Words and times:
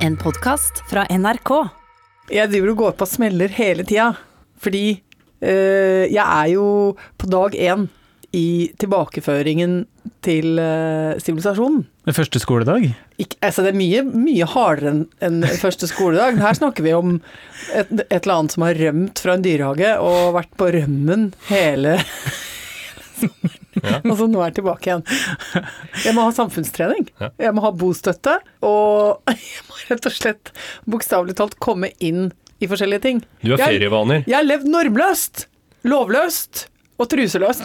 En 0.00 0.14
podkast 0.16 0.78
fra 0.88 1.02
NRK. 1.12 1.50
Jeg 2.32 2.48
driver 2.48 2.70
og 2.72 2.78
går 2.78 2.92
på 2.96 3.06
smeller 3.08 3.52
hele 3.52 3.84
tida, 3.84 4.06
fordi 4.56 5.02
øh, 5.44 6.06
jeg 6.08 6.24
er 6.24 6.46
jo 6.54 6.64
på 7.20 7.28
dag 7.28 7.52
én 7.52 7.84
i 8.32 8.70
tilbakeføringen 8.80 9.82
til 10.24 10.56
eh, 10.62 11.20
sivilisasjonen. 11.20 11.82
Det 12.08 12.16
første 12.16 12.40
skoledag? 12.40 12.86
Ikke, 13.20 13.36
altså 13.44 13.66
det 13.66 13.74
er 13.74 13.80
mye, 13.82 14.02
mye 14.08 14.48
hardere 14.48 14.94
enn 14.94 15.04
en 15.20 15.44
første 15.60 15.90
skoledag. 15.90 16.40
Her 16.40 16.56
snakker 16.56 16.86
vi 16.86 16.96
om 16.96 17.18
et, 17.74 17.92
et 18.06 18.22
eller 18.22 18.38
annet 18.38 18.56
som 18.56 18.64
har 18.64 18.80
rømt 18.80 19.20
fra 19.20 19.36
en 19.36 19.44
dyrehage 19.44 19.96
og 20.00 20.36
vært 20.38 20.54
på 20.56 20.70
rømmen 20.78 21.32
hele 21.50 21.98
sommeren. 23.74 24.06
Og 24.10 24.16
så 24.18 24.26
nå 24.30 24.40
er 24.42 24.50
jeg 24.50 24.56
tilbake 24.60 24.88
igjen. 24.90 25.04
Jeg 26.06 26.14
må 26.16 26.24
ha 26.26 26.32
samfunnstrening. 26.36 27.08
Jeg 27.38 27.54
må 27.56 27.64
ha 27.66 27.70
bostøtte. 27.76 28.38
Og 28.66 29.20
jeg 29.30 29.66
må 29.68 29.78
rett 29.90 30.06
og 30.10 30.16
slett 30.16 30.52
bokstavelig 30.90 31.36
talt 31.38 31.58
komme 31.62 31.92
inn 32.00 32.30
i 32.60 32.68
forskjellige 32.70 33.02
ting. 33.06 33.22
Du 33.44 33.52
har 33.54 33.58
Jeg- 33.66 33.78
ferievaner. 33.80 34.24
Jeg 34.26 34.36
har 34.40 34.48
levd 34.48 34.66
normløst, 34.70 35.46
lovløst 35.88 36.66
og 37.00 37.08
truseløst. 37.08 37.62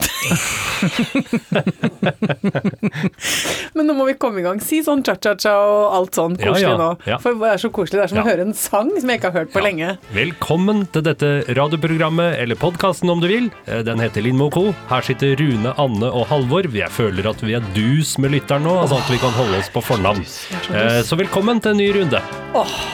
Men 3.76 3.88
nå 3.90 3.94
må 3.98 4.06
vi 4.08 4.16
komme 4.20 4.40
i 4.40 4.46
gang. 4.46 4.62
Si 4.64 4.80
sånn 4.86 5.04
cha-cha-cha 5.06 5.54
og 5.60 5.96
alt 5.98 6.16
sånn 6.20 6.38
koselig 6.40 6.64
ja, 6.64 6.76
nå. 6.80 6.90
ja. 7.10 7.18
For 7.24 7.36
det 7.42 7.50
er 7.56 7.62
så 7.62 7.72
koselig. 7.76 8.00
Det 8.00 8.06
er 8.06 8.12
som 8.14 8.22
å 8.24 8.26
høre 8.28 8.46
en 8.48 8.54
sang 8.58 8.92
som 8.96 9.12
jeg 9.12 9.20
ikke 9.20 9.32
har 9.34 9.38
hørt 9.44 9.52
på 9.56 9.64
lenge. 9.66 9.96
Velkommen 10.16 10.86
til 10.96 11.06
dette 11.08 11.32
radioprogrammet, 11.58 12.38
eller 12.42 12.60
podkasten 12.62 13.12
om 13.12 13.24
du 13.24 13.28
vil. 13.32 13.50
Eh, 13.68 13.82
Den 13.86 14.00
heter 14.04 14.24
Lindmo 14.26 14.50
Co. 14.56 14.70
Her 14.90 15.04
sitter 15.06 15.36
Rune, 15.40 15.74
Anne 15.82 16.10
og 16.12 16.28
Halvor. 16.32 16.70
Jeg 16.76 16.92
føler 16.96 17.28
at 17.32 17.44
vi 17.46 17.58
er 17.60 17.66
dus 17.76 18.16
med 18.22 18.32
lytteren 18.36 18.64
nå, 18.68 18.78
sånn 18.88 19.04
at 19.04 19.12
vi 19.12 19.20
kan 19.22 19.36
holde 19.36 19.60
oss 19.62 19.72
på 19.74 19.84
fornavn. 19.84 20.24
Eh, 20.72 21.02
Så 21.06 21.20
velkommen 21.20 21.60
til 21.62 21.76
en 21.76 21.82
ny 21.84 21.92
runde. 22.00 22.24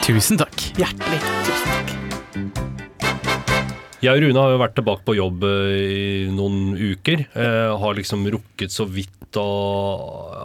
Tusen 0.02 0.40
takk. 0.42 0.68
Hjertelig 0.80 1.22
tusen 1.46 1.62
takk. 1.70 1.71
Jeg 4.02 4.18
og 4.18 4.22
Rune 4.24 4.40
har 4.42 4.50
jo 4.54 4.60
vært 4.62 4.72
tilbake 4.78 5.04
på 5.06 5.14
jobb 5.14 5.44
eh, 5.46 5.74
i 6.26 6.30
noen 6.34 6.72
uker. 6.74 7.26
Eh, 7.38 7.74
har 7.78 7.98
liksom 7.98 8.24
rukket 8.34 8.74
så 8.74 8.86
vidt 8.90 9.14
å 9.38 9.44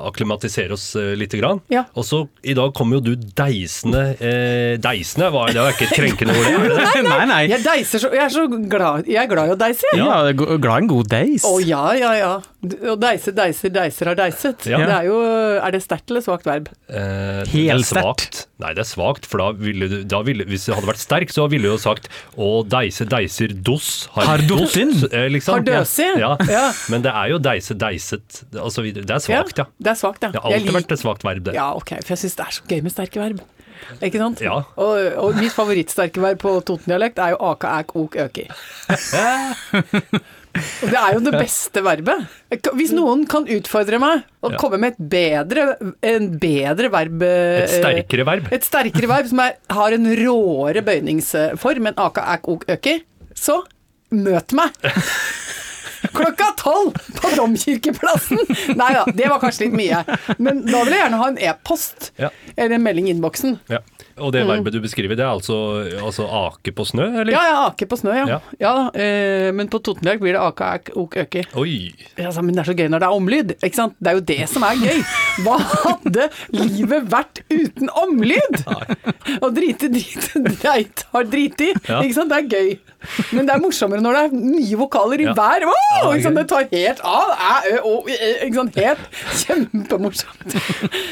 akklimatisere 0.08 0.76
oss 0.76 0.96
eh, 0.96 1.16
lite 1.20 1.40
grann. 1.42 1.60
Ja. 1.74 1.84
Og 1.98 2.06
så 2.08 2.22
i 2.48 2.54
dag 2.58 2.74
kommer 2.78 3.00
jo 3.00 3.02
du 3.10 3.16
deisende 3.18 4.04
eh, 4.22 4.78
Deisende? 4.82 5.32
Hva, 5.34 5.48
det 5.52 5.60
var 5.60 5.74
ikke 5.74 5.88
et 5.90 5.96
krenkende 5.98 6.36
ord, 6.38 6.46
det? 6.46 6.54
er 6.54 6.70
det 6.70 6.78
det? 6.78 7.04
Nei, 7.08 7.26
nei. 7.30 7.42
Jeg 7.52 7.64
deiser 7.66 8.04
så 8.04 8.12
Jeg 8.16 8.24
er 8.28 8.34
så 8.34 8.46
glad 8.48 9.10
Jeg 9.10 9.20
er 9.24 9.32
glad 9.32 9.50
i 9.52 9.56
å 9.56 9.60
deise. 9.60 9.90
jeg. 9.92 10.04
Ja, 10.06 10.20
glad 10.38 10.70
i 10.78 10.86
en 10.86 10.92
god 10.92 11.12
deis. 11.12 11.48
Å 11.48 11.56
ja, 11.64 11.84
ja, 11.98 12.14
ja. 12.18 12.32
Å 12.94 12.96
deise, 13.00 13.34
deiser, 13.36 13.74
deiser 13.74 14.12
har 14.12 14.20
deiset. 14.20 14.70
Ja. 14.70 14.80
Det 14.86 14.96
er 15.02 15.10
jo 15.10 15.18
Er 15.58 15.74
det 15.76 15.82
sterkt 15.84 16.14
eller 16.14 16.26
svakt 16.26 16.48
verb? 16.48 16.70
Eh, 16.88 17.42
Helt 17.54 17.74
er 17.82 17.86
svakt. 17.90 18.46
Nei, 18.58 18.72
det 18.74 18.82
er 18.82 18.88
svakt, 18.90 19.28
for 19.30 19.38
da 19.38 19.52
ville 19.54 19.86
du 19.92 19.98
da 20.10 20.24
ville, 20.26 20.46
Hvis 20.50 20.64
det 20.66 20.74
hadde 20.74 20.90
vært 20.90 21.02
sterk, 21.04 21.30
så 21.30 21.44
ville 21.52 21.68
du 21.68 21.76
jo 21.76 21.78
sagt 21.78 22.08
å 22.34 22.64
deise, 22.66 23.06
deiser, 23.06 23.52
dos. 23.54 24.08
Har 24.16 24.42
dossin. 24.50 24.96
eh, 25.12 25.28
liksom. 25.30 25.60
Har 25.60 25.66
døsi. 25.68 26.08
Ja. 26.18 26.32
Ja. 26.50 26.64
Men 26.90 27.06
det 27.06 27.14
er 27.14 27.30
jo 27.36 27.38
deise, 27.38 27.78
deiset 27.78 28.42
osv. 28.58 28.90
Det 28.98 29.06
er 29.06 29.22
svakt, 29.22 29.62
ja. 29.62 29.68
Det 29.78 29.94
er 29.94 30.00
svakt, 30.02 30.26
ja. 30.26 30.32
Det 30.34 30.42
har 30.42 30.58
alltid 30.58 30.74
vært 30.80 30.96
et 30.98 31.04
svakt 31.04 31.28
verb, 31.28 31.44
det. 31.46 31.54
Ja, 31.60 31.70
ok. 31.78 31.94
For 32.02 32.16
jeg 32.16 32.24
syns 32.26 32.40
det 32.40 32.48
er 32.48 32.58
så 32.58 32.66
gøy 32.74 32.82
med 32.88 32.96
sterke 32.96 33.22
verb. 33.22 33.46
Ikke 34.02 34.18
sant? 34.18 34.42
Ja. 34.42 34.56
Og, 34.82 34.98
og 35.22 35.38
mitt 35.38 35.54
favorittsterke 35.54 36.18
verb 36.24 36.42
på 36.42 36.56
Toten-dialekt 36.66 37.22
er 37.22 37.36
jo 37.36 37.40
aka, 37.52 37.76
æk, 37.84 37.94
ok, 38.02 38.18
øki. 38.26 38.48
Det 40.82 40.94
er 40.98 41.14
jo 41.16 41.22
det 41.26 41.34
beste 41.36 41.82
verbet. 41.86 42.26
Hvis 42.78 42.92
noen 42.96 43.26
kan 43.30 43.46
utfordre 43.48 44.00
meg 44.02 44.24
og 44.44 44.52
Ja. 44.54 44.58
komme 44.62 44.80
med 44.82 44.96
et 44.96 45.10
bedre, 45.12 45.66
en 46.04 46.30
bedre 46.42 46.90
verb 46.94 47.24
eh, 47.28 47.64
Et 47.66 47.74
sterkere 47.78 48.26
verb. 48.28 48.48
Et 48.54 48.64
sterkere 48.68 49.10
verb 49.12 49.28
som 49.32 49.40
er, 49.44 49.58
har 49.70 49.96
en 49.98 50.10
råere 50.22 50.84
bøyningsform 50.88 51.88
enn 51.92 51.98
aka 52.08 52.26
ak 52.38 52.48
ok 52.48 52.66
øki, 52.78 52.98
så 53.38 53.62
møt 54.12 54.54
meg! 54.58 54.72
Klokka 56.14 56.52
tolv 56.60 56.94
på 57.18 57.30
Domkirkeplassen! 57.36 58.40
Nei 58.78 58.90
da, 58.94 59.04
det 59.18 59.28
var 59.32 59.42
kanskje 59.42 59.66
litt 59.68 59.76
mye. 59.78 60.04
Men 60.38 60.62
da 60.66 60.84
vil 60.86 60.94
jeg 60.94 61.02
gjerne 61.04 61.20
ha 61.22 61.30
en 61.34 61.40
e-post 61.50 62.12
Ja. 62.22 62.30
eller 62.56 62.78
en 62.78 62.86
melding 62.86 63.10
i 63.10 63.14
innboksen. 63.16 63.58
Ja. 63.70 63.82
Og 64.24 64.32
det 64.34 64.44
verbet 64.48 64.74
du 64.74 64.80
beskriver, 64.82 65.18
det 65.18 65.24
er 65.26 65.32
altså, 65.32 65.58
altså 66.04 66.26
ake 66.26 66.74
på 66.76 66.86
snø, 66.88 67.06
eller? 67.22 67.32
Mm. 67.32 67.36
Ja, 67.36 67.44
ja, 67.52 67.58
ake 67.70 67.88
på 67.90 68.00
snø, 68.00 68.14
ja. 68.18 68.26
Ja. 68.28 68.40
ja. 68.62 68.74
eh, 68.98 69.50
men 69.56 69.70
på 69.72 69.80
Totenberg 69.84 70.22
blir 70.24 70.38
det 70.38 70.42
aka, 70.42 70.72
ak 70.80 70.92
ok, 70.98 71.18
øke. 71.26 71.44
Oi! 71.60 71.76
Ja, 72.18 72.30
altså, 72.30 72.44
men 72.46 72.58
det 72.58 72.64
er 72.64 72.72
så 72.72 72.78
gøy 72.78 72.90
når 72.94 73.04
det 73.04 73.10
er 73.10 73.20
omlyd, 73.22 73.54
ikke 73.62 73.78
sant? 73.78 73.98
Det 74.02 74.12
er 74.12 74.18
jo 74.20 74.26
det 74.32 74.40
som 74.52 74.66
er 74.68 74.82
gøy. 74.82 75.04
Hva 75.46 75.58
hadde 75.62 76.30
livet 76.58 77.10
vært 77.14 77.44
uten 77.54 77.92
omlyd? 78.04 78.62
Å 79.44 79.52
drite, 79.54 79.92
drite, 79.94 80.44
dreit, 80.48 81.06
har 81.14 81.30
driti, 81.30 81.72
Ja. 81.88 82.02
ikke 82.02 82.18
sant? 82.18 82.34
Det 82.34 82.42
er 82.42 82.50
gøy. 82.58 82.76
Men 83.38 83.48
det 83.48 83.54
er 83.54 83.62
morsommere 83.62 84.02
når 84.04 84.18
det 84.18 84.24
er 84.26 84.36
nye 84.58 84.80
vokaler 84.80 85.22
i 85.24 85.28
hver. 85.30 85.66
Er 85.68 86.10
ikke 86.10 86.26
sant? 86.26 86.40
Det 86.42 86.48
tar 86.50 86.66
helt 86.72 87.04
av. 87.06 87.34
Æ, 87.38 87.76
ø, 87.76 87.78
å, 87.86 87.94
ikke 88.10 88.58
sant? 88.58 88.80
Helt 88.82 89.22
kjempemorsomt. 89.44 90.58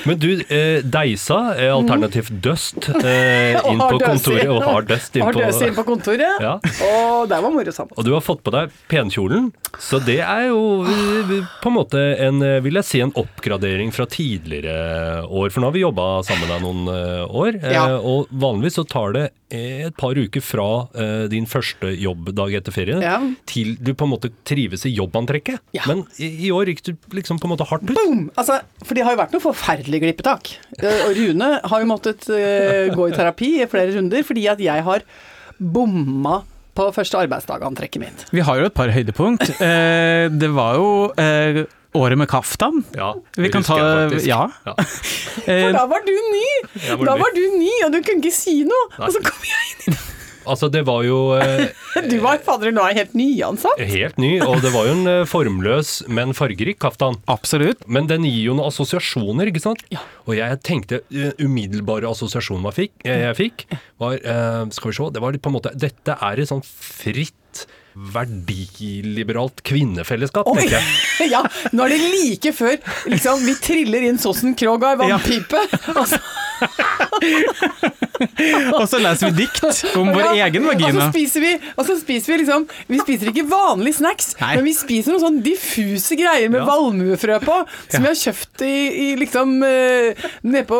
Men 0.09 0.19
du, 0.21 0.29
eh, 0.49 0.81
deisa 0.81 1.39
er 1.55 1.73
alternativt 1.75 2.33
eh, 2.33 2.51
Og 2.94 2.94
inn 3.71 3.81
på 3.81 3.99
kontoret, 4.01 4.47
og 4.51 4.61
har 4.63 4.87
dust 4.89 5.15
inn 5.19 5.25
inn 5.65 5.75
på 5.77 5.85
kontoret. 5.87 6.41
Ja. 6.41 6.55
Og 6.89 7.29
der 7.31 7.41
var 7.43 7.51
moro 7.53 7.71
sammen. 7.75 7.95
Og 7.97 8.05
du 8.07 8.13
har 8.15 8.23
fått 8.25 8.43
på 8.45 8.53
deg 8.55 8.73
penkjolen, 8.91 9.51
så 9.81 9.99
det 10.03 10.19
er 10.23 10.47
jo 10.49 10.83
eh, 10.87 11.33
på 11.63 11.71
en 11.71 11.75
måte 11.77 12.01
en, 12.25 12.41
eh, 12.45 12.59
vil 12.65 12.79
jeg 12.79 12.87
si, 12.87 13.01
en 13.03 13.13
oppgradering 13.19 13.91
fra 13.95 14.05
tidligere 14.09 15.25
år. 15.27 15.51
For 15.51 15.61
nå 15.63 15.69
har 15.71 15.75
vi 15.75 15.83
jobba 15.85 16.07
sammen 16.27 16.51
da 16.51 16.59
noen 16.63 16.85
eh, 16.91 17.25
år, 17.27 17.59
eh, 17.61 17.73
Ja. 17.75 17.85
og 17.99 18.29
vanligvis 18.31 18.77
så 18.79 18.85
tar 18.87 19.13
det 19.15 19.25
eh, 19.51 19.87
et 19.89 19.97
par 19.99 20.15
uker 20.15 20.41
fra 20.43 20.67
eh, 20.95 21.25
din 21.31 21.45
første 21.49 21.91
jobbdag 21.99 22.55
etter 22.61 22.71
ferien 22.75 23.01
Ja. 23.03 23.17
til 23.49 23.75
du 23.81 23.93
på 23.93 24.07
en 24.07 24.13
måte 24.15 24.31
trives 24.47 24.85
i 24.87 24.93
jobbantrekket. 24.95 25.59
Ja. 25.75 25.83
Men 25.89 26.05
i, 26.19 26.29
i 26.47 26.51
år 26.55 26.71
gikk 26.71 26.83
du 26.87 26.93
liksom 27.17 27.39
på 27.41 27.49
en 27.49 27.55
måte 27.55 27.67
hardt 27.67 27.83
ut. 27.89 27.95
Boom! 27.95 28.29
Altså, 28.39 28.61
for 28.85 28.95
det 28.97 29.03
har 29.05 29.15
jo 29.15 29.21
vært 29.23 29.35
noe 29.35 29.43
forferdelig 29.43 30.01
glippetak. 30.05 30.53
Og 30.83 31.13
Rune 31.15 31.47
har 31.63 31.81
jo 31.83 31.87
måttet 31.87 32.27
eh, 32.35 32.89
gå 32.95 33.07
i 33.07 33.15
terapi 33.15 33.51
i 33.63 33.67
flere 33.71 33.93
runder 33.95 34.25
fordi 34.27 34.43
at 34.51 34.59
jeg 34.59 34.83
har 34.83 35.05
bomma 35.59 36.41
på 36.75 36.89
første 36.91 37.15
arbeidsdagantrekket 37.23 38.01
mitt. 38.03 38.25
Vi 38.35 38.43
har 38.43 38.59
jo 38.59 38.65
et 38.67 38.75
par 38.75 38.91
høydepunkt. 38.91 39.45
Eh, 39.63 40.25
det 40.35 40.49
var 40.51 40.75
jo 40.75 40.89
eh, 41.15 41.61
året 41.95 42.19
med 42.19 42.27
kaftan. 42.27 42.81
Ja, 42.97 43.13
Vi 43.39 43.47
kan 43.53 43.63
ta. 43.63 43.77
Ja. 44.27 44.41
Ja. 44.67 44.73
For 45.45 45.77
da 45.77 45.85
var 45.87 46.03
du 46.03 46.11
ny! 46.11 46.43
Var 46.89 47.05
Da 47.07 47.15
ny. 47.15 47.21
var 47.23 47.31
du 47.37 47.43
ny, 47.61 47.71
og 47.85 47.95
du 47.95 48.01
kunne 48.03 48.19
ikke 48.19 48.35
si 48.35 48.57
noe! 48.67 48.89
Nei. 48.97 49.07
Og 49.07 49.15
så 49.15 49.23
kom 49.23 49.47
jeg 49.47 49.71
inn 49.71 49.87
i 49.87 49.95
det. 49.95 50.01
Altså, 50.45 50.69
det 50.71 50.85
var 50.87 51.03
jo 51.07 51.19
eh, 51.37 51.71
Du 52.11 52.17
var 52.23 52.41
fader, 52.45 52.73
nå 52.75 52.83
er 52.85 52.99
helt 52.99 53.15
nyansatt. 53.17 53.81
helt 53.81 54.19
ny, 54.21 54.37
og 54.45 54.61
det 54.63 54.71
var 54.75 54.89
jo 54.89 54.97
en 54.97 55.11
eh, 55.11 55.21
formløs, 55.29 55.95
men 56.07 56.35
fargerik 56.37 56.79
kaftan. 56.83 57.19
absolutt. 57.31 57.83
Men 57.87 58.09
den 58.11 58.27
gir 58.27 58.51
jo 58.51 58.57
noen 58.57 58.69
assosiasjoner, 58.69 59.51
ikke 59.51 59.63
sant? 59.63 59.83
Ja. 59.93 60.03
Og 60.25 60.37
jeg 60.37 60.59
tenkte 60.65 61.01
uh, 61.13 61.31
umiddelbare 61.41 62.09
assosiasjonen 62.09 62.65
jeg 62.71 62.77
fikk, 62.79 62.93
eh, 63.05 63.23
jeg 63.27 63.37
fikk 63.37 63.65
var 64.01 64.17
eh, 64.19 64.61
Skal 64.75 64.91
vi 64.91 64.97
se, 64.97 65.09
det 65.13 65.23
var 65.23 65.35
litt 65.35 65.43
på 65.45 65.51
en 65.51 65.57
måte 65.57 65.73
Dette 65.77 66.17
er 66.27 66.41
et 66.41 66.49
sånn 66.49 66.63
fritt, 66.65 67.35
verdiliberalt 67.95 69.61
kvinnefellesskap, 69.65 70.47
Oi! 70.51 70.57
tenker 70.59 70.75
jeg. 70.79 70.85
Ja, 71.35 71.41
nå 71.71 71.83
er 71.85 71.89
det 71.95 71.99
like 72.11 72.51
før 72.53 72.75
liksom, 73.09 73.45
vi 73.47 73.53
triller 73.63 74.01
inn 74.09 74.17
Sossen 74.19 74.51
Krog 74.59 74.83
av 74.83 75.01
ei 75.05 75.09
vannpipe. 75.13 75.61
Og 75.95 76.07
så, 76.11 76.17
Og 78.75 78.85
så 78.87 78.99
leser 79.03 79.31
vi 79.31 79.43
dikt 79.45 79.63
om 79.99 80.09
vår 80.15 80.23
Ja, 80.37 80.45
egen 80.47 80.63
Og 80.65 80.69
vagina. 80.73 81.07
så 81.07 81.11
spiser 81.11 81.43
vi, 81.43 81.51
og 81.75 81.83
så 81.87 81.95
spiser 81.99 82.33
vi 82.33 82.37
liksom 82.43 82.65
Vi 82.91 82.99
spiser 83.03 83.31
ikke 83.31 83.45
vanlige 83.51 83.97
snacks, 83.99 84.29
Nei. 84.39 84.53
men 84.59 84.67
vi 84.69 84.75
spiser 84.77 85.13
noen 85.15 85.23
sånn 85.25 85.39
diffuse 85.45 86.17
greier 86.19 86.49
med 86.51 86.61
Ja. 86.61 86.67
valmuefrø 86.69 87.39
på, 87.43 87.57
som 87.89 87.99
Ja. 87.99 88.03
vi 88.05 88.11
har 88.11 88.19
kjøpt 88.21 88.65
i, 88.67 88.75
i 89.05 89.07
liksom 89.19 89.55
uh, 89.63 90.27
nede 90.43 90.65
på, 90.69 90.79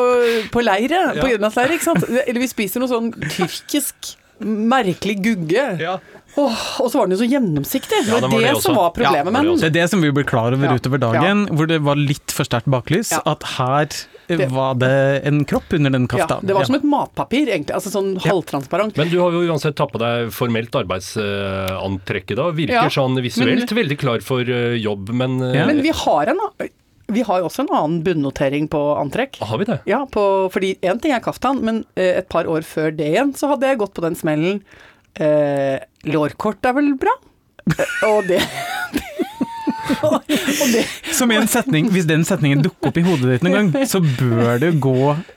på 0.52 0.64
leiret, 0.64 1.20
på 1.20 1.28
Ja. 1.28 1.32
Grenlandsleiret, 1.36 1.76
ikke 1.80 1.90
sant? 1.92 2.04
Eller 2.26 2.40
vi 2.44 2.48
spiser 2.52 2.80
noe 2.84 2.92
sånn 2.92 3.12
tyrkisk 3.36 4.16
merkelig 4.40 5.18
gugge. 5.24 5.66
Ja. 5.80 5.98
Åh, 6.38 6.62
og 6.84 6.90
så 6.92 7.00
var 7.00 7.08
den 7.08 7.16
jo 7.16 7.22
så 7.24 7.28
gjennomsiktig. 7.32 8.00
Det 8.04 8.12
Ja, 8.12 8.20
det 8.20 8.30
var 8.32 8.42
det, 8.44 8.54
det 8.56 8.62
som 8.64 8.76
var 8.76 8.90
problemet 8.92 9.26
Ja, 9.26 9.32
med 9.32 9.46
den. 9.46 9.58
Det 9.62 9.70
er 9.70 9.76
det 9.78 9.90
som 9.90 10.02
vi 10.04 10.12
ble 10.12 10.24
klar 10.28 10.52
over 10.52 10.66
Ja. 10.68 10.76
utover 10.76 11.00
dagen, 11.00 11.46
hvor 11.56 11.68
det 11.68 11.78
var 11.82 11.96
litt 11.96 12.32
for 12.36 12.44
sterkt 12.44 12.68
baklys. 12.68 13.12
Ja. 13.16 13.22
At 13.26 13.44
her 13.56 13.88
eh, 14.28 14.38
Det- 14.38 14.50
var 14.52 14.74
det 14.76 15.22
en 15.26 15.46
kropp 15.46 15.72
under 15.74 15.90
den 15.92 16.08
Ja, 16.12 16.28
det 16.42 16.54
var 16.54 16.66
som 16.66 16.76
et 16.76 16.84
matpapir, 16.84 17.48
egentlig. 17.48 17.72
Altså 17.76 17.90
sånn 17.94 18.18
halvtransparent. 18.20 18.98
Men 18.98 19.10
du 19.10 19.20
har 19.20 19.32
jo 19.32 19.46
uansett 19.48 19.76
tatt 19.76 19.92
på 19.94 20.00
deg 20.00 20.32
formelt 20.34 20.72
arbeidsantrekket 20.76 22.36
da. 22.36 22.50
Virker 22.52 22.74
Ja, 22.74 22.88
sånn 22.90 23.16
visuelt 23.22 23.72
veldig 23.72 23.98
klar 24.02 24.22
for 24.22 24.42
eh, 24.42 24.76
jobb, 24.82 25.10
men, 25.14 25.42
eh, 25.42 25.56
Ja. 25.62 25.66
Men 25.68 25.82
vi 25.82 25.90
har 25.92 26.28
en 26.28 26.40
vi 27.08 27.22
har 27.22 27.38
jo 27.40 27.46
også 27.46 27.60
en 27.60 27.68
annen 27.70 28.04
bunnotering 28.04 28.68
på 28.68 28.80
antrekk. 28.98 29.38
Har 29.40 29.60
vi 29.60 29.66
det? 29.66 29.80
Ja, 29.86 30.08
på, 30.08 30.50
fordi 30.52 30.76
én 30.82 31.00
ting 31.00 31.12
er 31.14 31.20
kaftan, 31.20 31.62
men 31.62 31.86
eh, 31.96 32.18
et 32.18 32.28
par 32.30 32.46
år 32.46 32.62
før 32.66 32.90
det 32.98 33.14
igjen 33.14 33.32
så 33.38 33.48
hadde 33.50 33.62
jeg 33.68 33.78
gått 33.78 33.94
på 33.94 34.02
den 34.02 34.16
smellen. 34.16 34.62
Eh, 35.16 35.78
lårkort 36.06 36.66
er 36.70 36.74
vel 36.78 36.94
bra? 37.02 37.14
Og 38.06 38.28
det 38.30 38.42
og 40.06 40.22
det, 40.74 40.82
Som 41.14 41.32
i 41.32 41.36
en 41.38 41.48
setning, 41.50 41.90
Hvis 41.94 42.08
den 42.10 42.24
setningen 42.26 42.64
dukker 42.66 42.90
opp 42.90 42.98
i 42.98 43.04
hodet 43.06 43.36
ditt 43.36 43.46
noen 43.46 43.70
gang, 43.72 43.86
så 43.90 44.00
bør 44.02 44.58
du 44.62 44.68
gå 44.82 44.94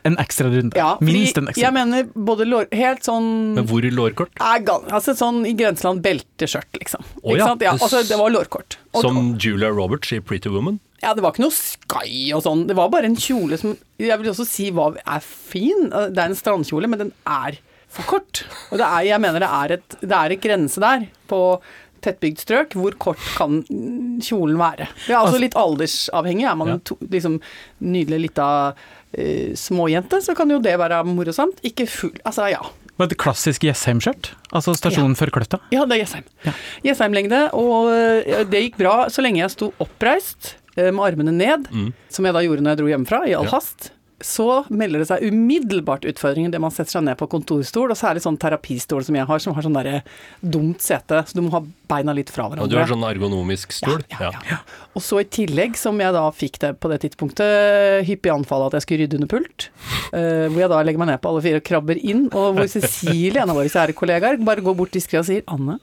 en 0.09 0.17
ekstra 0.21 0.49
runde. 0.53 0.77
ja, 0.79 0.95
Minst 1.05 1.39
en 1.41 1.51
ekstra. 1.51 1.67
jeg 1.67 1.75
mener 1.77 2.09
både 2.15 2.47
lår, 2.49 2.69
helt 2.73 3.05
sånn 3.05 3.29
Men 3.59 3.67
hvor 3.69 3.85
lårkort? 3.85 4.33
er 4.41 4.65
gal, 4.65 4.85
altså 4.89 5.15
sånn 5.19 5.43
i 5.49 5.53
grenseland 5.59 6.03
belteskjørt, 6.05 6.71
liksom. 6.81 7.05
Ikke 7.25 7.39
ja. 7.39 7.47
sant? 7.51 7.65
Ja, 7.67 7.73
altså, 7.77 8.03
det 8.09 8.19
var 8.19 8.33
lårkort. 8.33 8.79
Og- 8.95 9.03
Som 9.05 9.37
Julia 9.39 9.69
Roberts 9.71 10.13
i 10.13 10.21
Pretty 10.21 10.49
Woman? 10.49 10.81
Ja, 11.03 11.13
det 11.15 11.23
var 11.23 11.33
ikke 11.33 11.45
noe 11.45 11.55
sky 11.55 12.33
og 12.35 12.43
sånn. 12.43 12.67
Det 12.67 12.75
var 12.75 12.89
bare 12.91 13.05
en 13.07 13.17
kjole 13.17 13.59
som 13.59 13.77
Jeg 14.01 14.19
vil 14.19 14.31
også 14.33 14.47
si 14.47 14.71
hva 14.71 14.97
er 15.07 15.21
fin. 15.21 15.91
Det 15.91 16.19
er 16.19 16.29
en 16.31 16.35
strandkjole, 16.39 16.89
men 16.89 16.99
den 16.99 17.13
er 17.27 17.59
for 17.89 18.03
kort. 18.05 18.45
Og 18.71 18.79
det 18.81 18.87
er, 18.87 19.03
jeg 19.09 19.21
mener 19.25 19.41
det 19.41 19.49
er 19.49 19.77
et, 19.79 19.99
det 20.03 20.13
er 20.19 20.35
et 20.35 20.43
grense 20.45 20.81
der 20.83 21.07
på 21.31 21.43
tettbygd 22.05 22.39
strøk. 22.45 22.77
Hvor 22.79 22.95
kort 23.01 23.23
kan 23.37 23.63
kjolen 24.23 24.59
være? 24.61 24.87
Det 25.07 25.15
er 25.15 25.19
altså 25.23 25.41
litt 25.43 25.57
aldersavhengig. 25.59 26.47
Er 26.47 26.55
man 26.61 26.69
Ja. 26.69 26.79
to, 26.85 26.99
liksom 27.11 27.41
nydelig 27.83 28.21
lita 28.29 28.75
eh, 29.17 29.55
småjente, 29.57 30.21
så 30.23 30.35
kan 30.37 30.51
jo 30.53 30.61
det 30.61 30.77
være 30.79 31.01
morosamt. 31.09 31.59
Ikke 31.65 31.89
full 31.89 32.15
Altså, 32.25 32.51
ja. 32.53 32.61
Det 32.99 33.13
et 33.13 33.19
klassisk 33.19 33.63
Jessheim-skjørt? 33.63 34.33
Altså 34.53 34.73
stasjonen 34.75 35.15
før 35.17 35.31
Kløtta? 35.31 35.61
Ja, 35.71 35.85
det 35.87 35.97
er 35.97 36.01
Jessheim. 36.05 36.25
Ja. 36.45 36.53
Jessheim-lengde, 36.85 37.45
og 37.55 37.93
eh, 37.95 38.45
det 38.51 38.63
gikk 38.65 38.79
bra 38.81 39.07
så 39.09 39.23
lenge 39.23 39.39
jeg 39.45 39.53
sto 39.55 39.69
oppreist 39.79 40.57
eh, 40.77 40.91
med 40.91 41.03
armene 41.07 41.33
ned, 41.33 41.69
Mm. 41.71 41.93
som 42.11 42.27
jeg 42.27 42.35
da 42.35 42.43
gjorde 42.43 42.63
når 42.67 42.75
jeg 42.75 42.79
dro 42.83 42.89
hjemmefra, 42.91 43.21
i 43.29 43.35
all 43.39 43.47
Ja. 43.47 43.51
hast. 43.55 43.93
Så 44.19 44.65
melder 44.75 44.99
det 44.99 45.07
seg 45.07 45.23
umiddelbart 45.31 46.03
utfordringer 46.11 46.51
det 46.51 46.59
man 46.59 46.73
setter 46.75 46.97
seg 46.97 47.05
ned 47.07 47.15
på 47.21 47.29
kontorstol, 47.31 47.93
og 47.95 47.99
særlig 47.99 48.25
sånn 48.25 48.39
terapistol 48.41 49.05
som 49.07 49.15
jeg 49.15 49.29
har, 49.29 49.43
som 49.43 49.55
har 49.55 49.63
sånn 49.63 49.77
derre 49.79 50.01
dumt 50.43 50.83
sete, 50.83 51.21
så 51.23 51.39
du 51.39 51.45
må 51.47 51.53
ha 51.55 51.61
beina 51.91 52.11
litt 52.17 52.33
fra 52.35 52.49
hverandre. 52.49 52.67
Og 52.67 52.73
du 52.73 52.75
har 52.81 52.91
sånn 52.91 53.07
ergonomisk 53.07 53.77
stol? 53.77 54.03
Ja, 54.11 54.33
ja, 54.35 54.43
ja. 54.51 54.59
Og 54.99 55.05
så 55.07 55.21
i 55.23 55.29
tillegg, 55.39 55.79
som 55.79 56.03
jeg 56.03 56.17
da 56.17 56.25
fikk 56.35 56.59
det 56.65 56.73
på 56.83 56.91
det 56.91 56.99
tidspunktet, 57.07 58.03
hyppig 58.11 58.35
anfall 58.35 58.67
at 58.67 58.81
jeg 58.81 58.89
skulle 58.89 59.07
rydde 59.07 59.21
under 59.21 59.33
pult. 59.37 59.69
uh, 60.11 60.51
hvor 60.51 60.61
jeg 60.65 60.73
da 60.75 60.83
legger 60.83 61.05
meg 61.05 61.13
ned 61.13 61.23
på 61.23 61.31
alle 61.31 61.45
fire 61.47 61.63
og 61.63 61.69
krabber 61.71 62.03
inn, 62.03 62.27
og 62.33 62.59
hvor 62.59 62.75
Cecilie, 62.75 63.39
en 63.39 63.55
av 63.55 63.61
våre 63.61 63.71
kjære 63.71 63.95
kollegaer, 64.03 64.43
bare 64.43 64.67
går 64.67 64.81
bort 64.83 64.99
diskré 64.99 65.23
og 65.23 65.31
sier 65.31 65.47
Anne, 65.47 65.79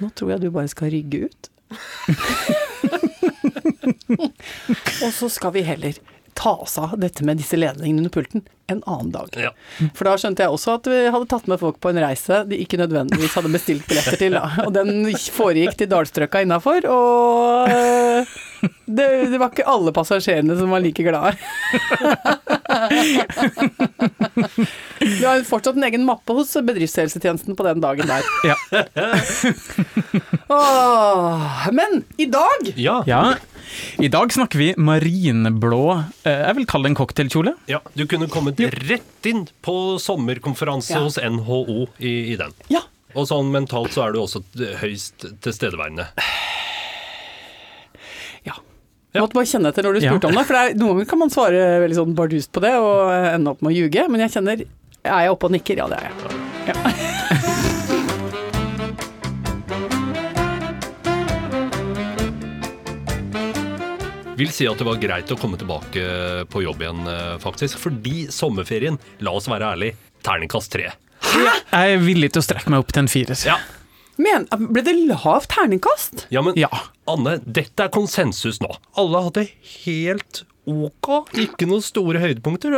nå 0.00 0.12
tror 0.12 0.34
jeg 0.34 0.44
du 0.44 0.50
bare 0.52 0.68
skal 0.68 0.92
rygge 0.92 1.30
ut. 1.30 1.52
og 4.20 5.12
så 5.16 5.32
skal 5.32 5.56
vi 5.56 5.64
heller 5.64 5.96
ta 6.34 6.54
oss 6.64 6.78
av 6.78 6.96
dette 7.00 7.24
med 7.26 7.40
disse 7.40 7.58
ledningene 7.58 8.04
under 8.04 8.12
pulten 8.14 8.44
en 8.70 8.82
annen 8.86 9.10
dag. 9.10 9.34
Ja. 9.34 9.50
For 9.96 10.06
da 10.06 10.16
skjønte 10.20 10.44
jeg 10.44 10.54
også 10.54 10.76
at 10.78 10.86
vi 10.90 11.00
hadde 11.10 11.28
tatt 11.30 11.48
med 11.50 11.60
folk 11.62 11.80
på 11.82 11.90
en 11.90 12.02
reise 12.04 12.44
de 12.46 12.60
ikke 12.62 12.78
nødvendigvis 12.80 13.34
hadde 13.38 13.52
bestilt 13.52 13.88
billetter 13.90 14.18
til. 14.20 14.36
Da. 14.38 14.66
Og 14.66 14.74
den 14.76 15.10
foregikk 15.34 15.74
til 15.80 15.90
dalstrøkka 15.90 16.44
innafor, 16.46 16.86
og 16.90 17.74
øh, 17.74 18.36
det, 18.86 19.08
det 19.32 19.40
var 19.40 19.50
ikke 19.50 19.68
alle 19.70 19.94
passasjerene 19.96 20.58
som 20.58 20.70
var 20.74 20.84
like 20.84 21.04
glade. 21.06 21.34
Vi 25.00 25.24
har 25.24 25.42
fortsatt 25.48 25.76
en 25.76 25.84
egen 25.88 26.04
mappe 26.06 26.34
hos 26.36 26.52
bedriftshelsetjenesten 26.54 27.56
på 27.58 27.66
den 27.66 27.80
dagen 27.82 28.10
der. 28.10 28.22
Ja. 28.46 28.56
Åh, 30.48 31.68
men 31.72 32.04
i 32.16 32.26
dag 32.26 32.72
Ja. 32.76 33.02
ja. 33.06 33.34
I 34.02 34.08
dag 34.10 34.32
snakker 34.34 34.58
vi 34.58 34.70
marineblå 34.76 35.82
eh, 36.26 36.40
Jeg 36.48 36.56
vil 36.58 36.66
kalle 36.66 36.88
det 36.88 36.90
en 36.94 36.98
cocktailkjole. 36.98 37.52
ja. 37.70 37.80
Du 37.94 38.06
kunne 38.10 38.26
kommet 38.32 38.58
rett 38.88 39.26
inn 39.30 39.44
på 39.62 39.98
sommerkonferanse 40.02 40.96
Ja. 40.96 41.04
hos 41.04 41.18
NHO 41.22 41.86
i, 41.98 42.32
i 42.32 42.36
den. 42.40 42.52
Ja. 42.68 42.80
Og 43.14 43.26
sånn 43.30 43.50
mentalt 43.54 43.92
så 43.94 44.04
er 44.08 44.12
du 44.14 44.20
også 44.22 44.42
høyst 44.82 45.24
tilstedeværende. 45.42 46.08
Ja. 49.12 49.20
Måtte 49.24 49.34
bare 49.34 49.48
kjenne 49.50 49.68
etter 49.72 49.82
når 49.86 49.92
du 49.98 50.00
Ja. 50.04 50.12
spurte 50.12 50.28
om 50.30 50.36
det. 50.38 50.46
For 50.46 50.54
det 50.54 50.62
er, 50.70 50.74
noen 50.78 50.94
ganger 50.96 51.08
kan 51.10 51.18
man 51.18 51.30
svare 51.34 51.64
veldig 51.82 51.96
sånn 51.98 52.14
bardust 52.14 52.52
på 52.52 52.60
det 52.62 52.74
og 52.78 53.10
ende 53.34 53.50
opp 53.50 53.62
med 53.62 53.72
å 53.72 53.76
ljuge, 53.76 54.08
men 54.08 54.20
jeg 54.26 54.30
kjenner 54.38 54.66
Er 55.02 55.22
jeg 55.24 55.30
oppe 55.32 55.46
og 55.48 55.52
nikker? 55.54 55.76
Ja, 55.80 55.86
det 55.88 55.96
er 55.96 56.10
jeg. 56.10 56.12
Ja. 56.68 56.74
Vil 64.40 64.48
si 64.56 64.64
at 64.70 64.78
det 64.80 64.86
var 64.88 64.96
greit 65.00 65.28
å 65.34 65.36
komme 65.36 65.58
tilbake 65.60 66.04
på 66.48 66.62
jobb 66.64 66.80
igjen, 66.80 67.02
eh, 67.10 67.34
faktisk. 67.42 67.76
Fordi 67.82 68.22
sommerferien, 68.32 68.96
la 69.20 69.34
oss 69.36 69.48
være 69.52 69.74
ærlig, 69.74 69.90
terningkast 70.24 70.72
tre. 70.72 70.86
Jeg 71.20 71.96
er 71.96 72.00
villig 72.00 72.30
til 72.32 72.40
å 72.40 72.46
strekke 72.46 72.72
meg 72.72 72.80
opp 72.80 72.92
til 72.94 73.02
en 73.04 73.10
firer. 73.12 73.36
Ja. 73.44 73.58
Men 74.20 74.46
ble 74.70 74.84
det 74.86 74.96
lavt 75.08 75.50
terningkast? 75.54 76.26
Ja, 76.34 76.44
men 76.44 76.58
Ja. 76.60 76.70
Anne, 77.10 77.38
dette 77.42 77.88
er 77.88 77.90
konsensus 77.94 78.60
nå. 78.62 78.70
Alle 79.00 79.24
hadde 79.24 79.48
helt 79.82 80.44
ok. 80.70 81.08
Ikke 81.40 81.66
noen 81.68 81.82
store 81.82 82.20
høydepunkter. 82.22 82.74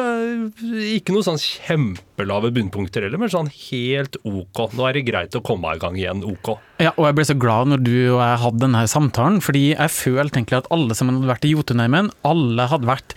Ikke 0.94 1.12
noen 1.14 1.26
sånn 1.26 1.40
kjempelave 1.42 2.52
bunnpunkter 2.54 3.04
heller, 3.04 3.20
men 3.20 3.32
sånn 3.32 3.50
helt 3.50 4.16
ok. 4.22 4.62
Nå 4.78 4.86
er 4.88 4.96
det 4.96 5.04
greit 5.08 5.36
å 5.36 5.42
komme 5.44 5.74
i 5.74 5.80
gang 5.82 5.98
igjen, 5.98 6.22
ok. 6.24 6.54
Ja, 6.82 6.94
og 6.96 7.08
jeg 7.08 7.16
ble 7.18 7.26
så 7.28 7.36
glad 7.42 7.72
når 7.72 7.82
du 7.84 7.92
og 8.14 8.22
jeg 8.22 8.38
hadde 8.44 8.62
denne 8.64 8.84
samtalen, 8.90 9.40
fordi 9.44 9.64
jeg 9.72 9.94
følte 9.94 10.40
egentlig 10.40 10.60
at 10.62 10.70
alle 10.74 10.96
som 10.98 11.10
hadde 11.12 11.30
vært 11.30 11.48
i 11.48 11.52
Jotunheimen, 11.52 12.12
alle 12.28 12.68
hadde 12.70 12.88
vært 12.88 13.16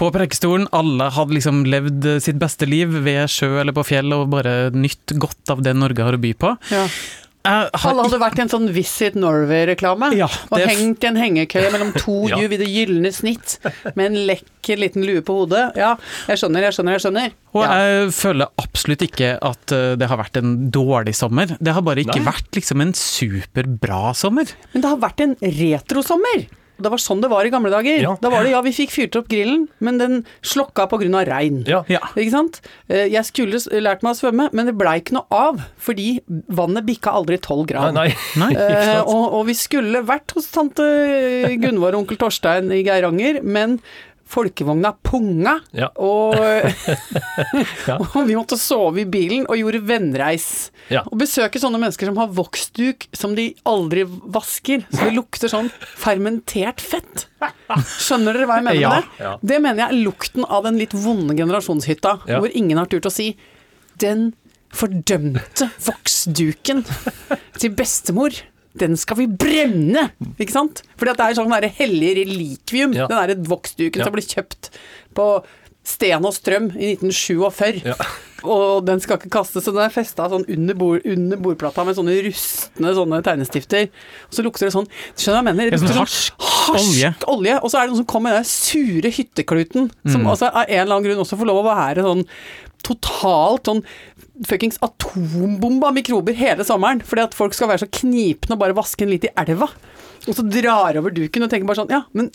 på 0.00 0.08
prekestolen, 0.14 0.70
alle 0.74 1.10
hadde 1.14 1.36
liksom 1.36 1.64
levd 1.68 2.08
sitt 2.24 2.40
beste 2.40 2.70
liv 2.70 2.94
ved 3.04 3.26
sjø 3.30 3.58
eller 3.60 3.76
på 3.76 3.86
fjell 3.90 4.14
og 4.16 4.30
bare 4.34 4.70
nytt 4.74 5.18
godt 5.20 5.52
av 5.52 5.62
det 5.66 5.76
Norge 5.76 6.06
har 6.06 6.16
å 6.16 6.22
by 6.22 6.32
på. 6.38 6.56
Ja. 6.72 6.86
Har 7.44 7.68
Alle 7.90 8.06
hadde 8.06 8.18
vært 8.22 8.38
i 8.38 8.42
en 8.46 8.48
sånn 8.48 8.70
Visit 8.72 9.16
Norway-reklame. 9.20 10.08
Ja, 10.16 10.30
og 10.48 10.62
hengt 10.64 11.04
i 11.04 11.08
en 11.10 11.18
hengekøye 11.20 11.68
mellom 11.74 11.90
to 11.98 12.22
Ja. 12.32 12.38
juv 12.40 12.54
i 12.56 12.58
det 12.62 12.68
gylne 12.72 13.10
snitt, 13.12 13.58
med 13.94 14.06
en 14.06 14.16
lekker 14.30 14.80
liten 14.80 15.04
lue 15.04 15.20
på 15.26 15.36
hodet. 15.42 15.66
Ja, 15.76 15.90
jeg 16.30 16.40
skjønner, 16.40 16.64
jeg 16.64 16.72
skjønner, 16.78 16.96
jeg 16.96 17.04
skjønner. 17.04 17.34
Og 17.52 17.62
Ja. 17.66 17.76
jeg 17.84 18.14
føler 18.16 18.48
absolutt 18.64 19.04
ikke 19.04 19.34
at 19.44 19.76
eh, 19.76 19.92
det 20.00 20.08
har 20.08 20.16
vært 20.22 20.40
en 20.40 20.54
dårlig 20.72 21.12
sommer. 21.14 21.52
Det 21.60 21.74
har 21.76 21.84
bare 21.84 22.00
ikke 22.06 22.16
Nei. 22.22 22.30
vært 22.32 22.48
liksom 22.56 22.80
en 22.80 22.94
superbra 22.96 24.14
sommer. 24.16 24.48
Men 24.72 24.80
det 24.86 24.88
har 24.94 25.02
vært 25.04 25.20
en 25.26 25.36
retrosommer. 25.44 26.46
Det 26.74 26.90
var 26.90 26.98
sånn 26.98 27.20
det 27.22 27.28
var 27.30 27.46
i 27.46 27.50
gamle 27.52 27.70
dager. 27.70 28.00
Ja. 28.02 28.14
Da 28.20 28.30
var 28.32 28.42
det 28.42 28.50
ja, 28.50 28.60
vi 28.64 28.72
fikk 28.74 28.90
fyrt 28.90 29.14
opp 29.20 29.28
grillen, 29.30 29.68
men 29.78 29.98
den 30.00 30.16
slokka 30.42 30.88
pga. 30.90 31.22
regn. 31.28 31.62
Ja. 31.70 31.84
Ja. 31.88 32.00
Ikke 32.16 32.32
sant? 32.34 32.60
Eh, 32.88 33.06
Jeg 33.12 33.24
skulle 33.28 33.60
lært 33.80 34.02
meg 34.02 34.14
å 34.16 34.18
svømme, 34.18 34.48
men 34.52 34.66
det 34.66 34.74
blei 34.76 34.96
ikke 35.00 35.14
noe 35.14 35.26
av, 35.30 35.60
fordi 35.78 36.20
vannet 36.48 36.84
bikka 36.88 37.12
aldri 37.14 37.38
tolv 37.38 37.66
Nei, 37.66 37.72
grad. 37.72 37.94
nei. 37.94 38.08
Nei. 38.36 38.50
nei 38.52 38.64
Eh, 38.64 39.00
og, 39.06 39.32
og 39.38 39.46
vi 39.46 39.54
skulle 39.54 40.02
vært 40.02 40.34
hos 40.34 40.50
tante 40.50 40.82
Gunvor 41.62 41.94
og 41.94 42.02
onkel 42.04 42.18
Torstein 42.18 42.72
i 42.74 42.82
Geiranger, 42.82 43.42
men 43.42 43.78
folkevogna 44.34 44.90
punga, 45.06 45.56
Ja. 45.76 45.88
og, 45.96 46.34
Ja. 47.88 47.96
og 48.02 48.26
vi 48.28 48.34
måtte 48.36 48.58
sove 48.60 49.02
i 49.04 49.06
bilen 49.08 49.46
og 49.48 49.56
gjorde 49.60 49.80
vennreis. 49.88 50.48
Ja. 50.92 51.02
Og 51.08 51.18
besøke 51.22 51.60
sånne 51.62 51.78
mennesker 51.80 52.10
som 52.10 52.18
har 52.20 52.32
voksduk 52.34 53.06
som 53.16 53.34
de 53.38 53.48
aldri 53.68 54.04
vasker, 54.08 54.84
så 54.90 55.06
det 55.08 55.14
lukter 55.16 55.52
sånn 55.52 55.70
fermentert 56.00 56.82
fett. 56.84 57.26
Skjønner 58.00 58.36
dere 58.36 58.48
hva 58.48 58.58
jeg 58.60 58.66
mener 58.68 58.88
med 58.88 59.10
det? 59.18 59.34
Det 59.54 59.58
mener 59.62 59.84
jeg 59.84 59.90
er 59.94 60.04
lukten 60.04 60.46
av 60.48 60.64
den 60.66 60.78
litt 60.80 60.94
vonde 60.96 61.36
generasjonshytta, 61.38 62.18
hvor 62.28 62.50
ingen 62.56 62.80
har 62.80 62.88
turt 62.92 63.06
å 63.08 63.12
si 63.12 63.32
den 64.02 64.32
fordømte 64.74 65.68
voksduken 65.86 66.80
til 67.62 67.70
bestemor, 67.78 68.34
den 68.76 68.96
skal 68.98 69.16
vi 69.22 69.26
brenne! 69.26 70.10
Ikke 70.38 70.50
sant? 70.56 70.82
Fordi 70.98 71.10
at 71.14 71.16
det 71.20 71.26
er 71.30 71.38
sånn 71.42 71.52
derre 71.54 71.70
hellig 71.76 72.14
relikvium, 72.22 72.94
Ja. 72.94 73.06
den 73.06 73.16
derre 73.20 73.36
voksduken 73.46 73.98
Ja. 74.02 74.04
som 74.04 74.12
ble 74.12 74.22
kjøpt 74.22 74.70
på 75.14 75.44
Sten 75.84 76.24
og 76.24 76.32
Strøm 76.32 76.70
i 76.80 76.94
1947. 76.96 77.82
Ja. 77.84 77.94
Og 78.44 78.84
den 78.86 79.00
skal 79.00 79.18
ikke 79.18 79.28
kastes, 79.30 79.64
så 79.64 79.72
den 79.72 79.82
er 79.84 79.92
festa 79.92 80.26
sånn 80.32 80.44
under, 80.48 80.74
bord, 80.74 81.02
under 81.04 81.36
bordplata 81.36 81.84
med 81.84 81.96
sånne 81.96 82.16
rustne 82.24 82.92
sånne 82.96 83.22
tegnestifter. 83.24 83.88
Og 84.28 84.32
så 84.32 84.42
lukter 84.44 84.66
det 84.66 84.72
sånn 84.72 84.88
Skjønner 85.16 85.40
du 85.40 85.44
hva 85.44 85.44
jeg 85.44 85.56
mener? 85.56 85.70
Det 85.70 85.80
sånn 85.80 85.88
lukter 85.88 86.00
harsk 86.00 86.32
olje. 86.74 87.14
olje. 87.28 87.60
Og 87.62 87.70
så 87.70 87.78
er 87.78 87.86
det 87.86 87.90
noen 87.92 88.00
som 88.02 88.06
kommer 88.06 88.32
med 88.32 88.40
den 88.40 88.44
sure 88.48 89.10
hyttekluten, 89.12 89.90
som 90.10 90.22
Mm. 90.24 90.30
altså 90.32 90.48
av 90.52 90.64
en 90.68 90.80
eller 90.80 90.94
annen 90.96 91.04
grunn 91.04 91.24
også 91.24 91.38
får 91.38 91.46
lov 91.46 91.64
å 91.64 91.68
være 91.68 92.02
sånn 92.02 92.24
totalt 92.86 93.70
sånn 93.70 93.82
fuckings 94.48 94.80
atombombe 94.84 95.88
av 95.88 95.96
mikrober 95.96 96.36
hele 96.36 96.66
sommeren. 96.66 97.02
Fordi 97.04 97.26
at 97.26 97.36
folk 97.36 97.56
skal 97.56 97.70
være 97.70 97.84
så 97.84 97.90
knipne 98.00 98.56
og 98.56 98.62
bare 98.62 98.76
vaske 98.76 99.06
en 99.06 99.12
litt 99.14 99.26
i 99.28 99.34
elva. 99.40 99.70
Og 100.24 100.36
så 100.36 100.44
drar 100.48 100.96
over 101.00 101.12
duken 101.12 101.44
og 101.44 101.50
tenker 101.52 101.68
bare 101.68 101.80
sånn 101.82 101.92
Ja, 101.92 102.02
men 102.16 102.30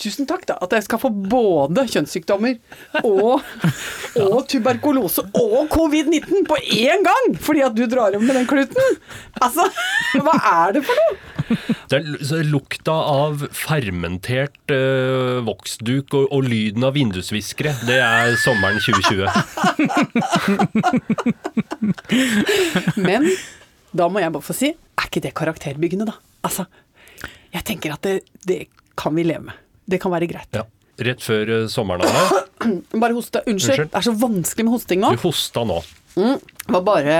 tusen 0.00 0.28
takk, 0.28 0.46
da. 0.48 0.56
At 0.64 0.72
jeg 0.72 0.86
skal 0.86 1.00
få 1.02 1.10
både 1.12 1.84
kjønnssykdommer 1.92 2.54
og, 3.04 3.44
og 4.24 4.38
tuberkulose 4.50 5.26
og 5.40 5.68
covid-19 5.72 6.46
på 6.48 6.56
én 6.78 7.04
gang! 7.04 7.36
Fordi 7.44 7.64
at 7.66 7.76
du 7.76 7.84
drar 7.90 8.14
over 8.16 8.24
med 8.24 8.38
den 8.38 8.48
kluten! 8.48 8.98
Altså, 9.44 9.68
hva 10.24 10.34
er 10.40 10.76
det 10.78 10.84
for 10.88 10.96
noe? 11.02 11.14
Det 11.92 11.98
er 12.00 12.46
lukta 12.48 12.94
av 12.94 13.42
fermentert 13.52 14.72
eh, 14.72 15.42
voksduk 15.44 16.14
og, 16.16 16.30
og 16.32 16.46
lyden 16.48 16.86
av 16.88 16.94
vindusviskere. 16.96 17.74
Det 17.84 17.98
er 18.00 18.36
sommeren 18.40 18.80
2020. 18.80 19.28
Men 23.08 23.28
da 23.94 24.08
må 24.10 24.22
jeg 24.22 24.32
bare 24.34 24.46
få 24.46 24.56
si, 24.56 24.72
er 24.72 25.10
ikke 25.10 25.22
det 25.26 25.34
karakterbyggende, 25.36 26.08
da? 26.08 26.16
Altså, 26.44 26.66
Jeg 27.54 27.64
tenker 27.68 27.94
at 27.94 28.02
det, 28.06 28.16
det 28.48 28.60
kan 28.98 29.14
vi 29.16 29.24
leve 29.26 29.46
med. 29.50 29.60
Det 29.86 30.00
kan 30.02 30.12
være 30.14 30.28
greit. 30.30 30.48
Ja. 30.56 30.64
Rett 31.04 31.22
før 31.24 31.50
eh, 31.50 31.66
sommeren, 31.72 32.06
Anne. 32.06 32.78
Bare 33.02 33.14
hoste. 33.16 33.42
Unnskyld, 33.44 33.54
Unnskyld. 33.84 33.90
det 33.92 33.98
er 34.00 34.06
så 34.06 34.14
vanskelig 34.18 34.64
med 34.68 34.74
hosting 34.76 35.02
nå. 35.02 35.12
Du 35.16 35.22
hosta 35.28 35.64
nå. 35.66 35.82
Det 36.14 36.70
var 36.70 36.84
bare, 36.86 37.14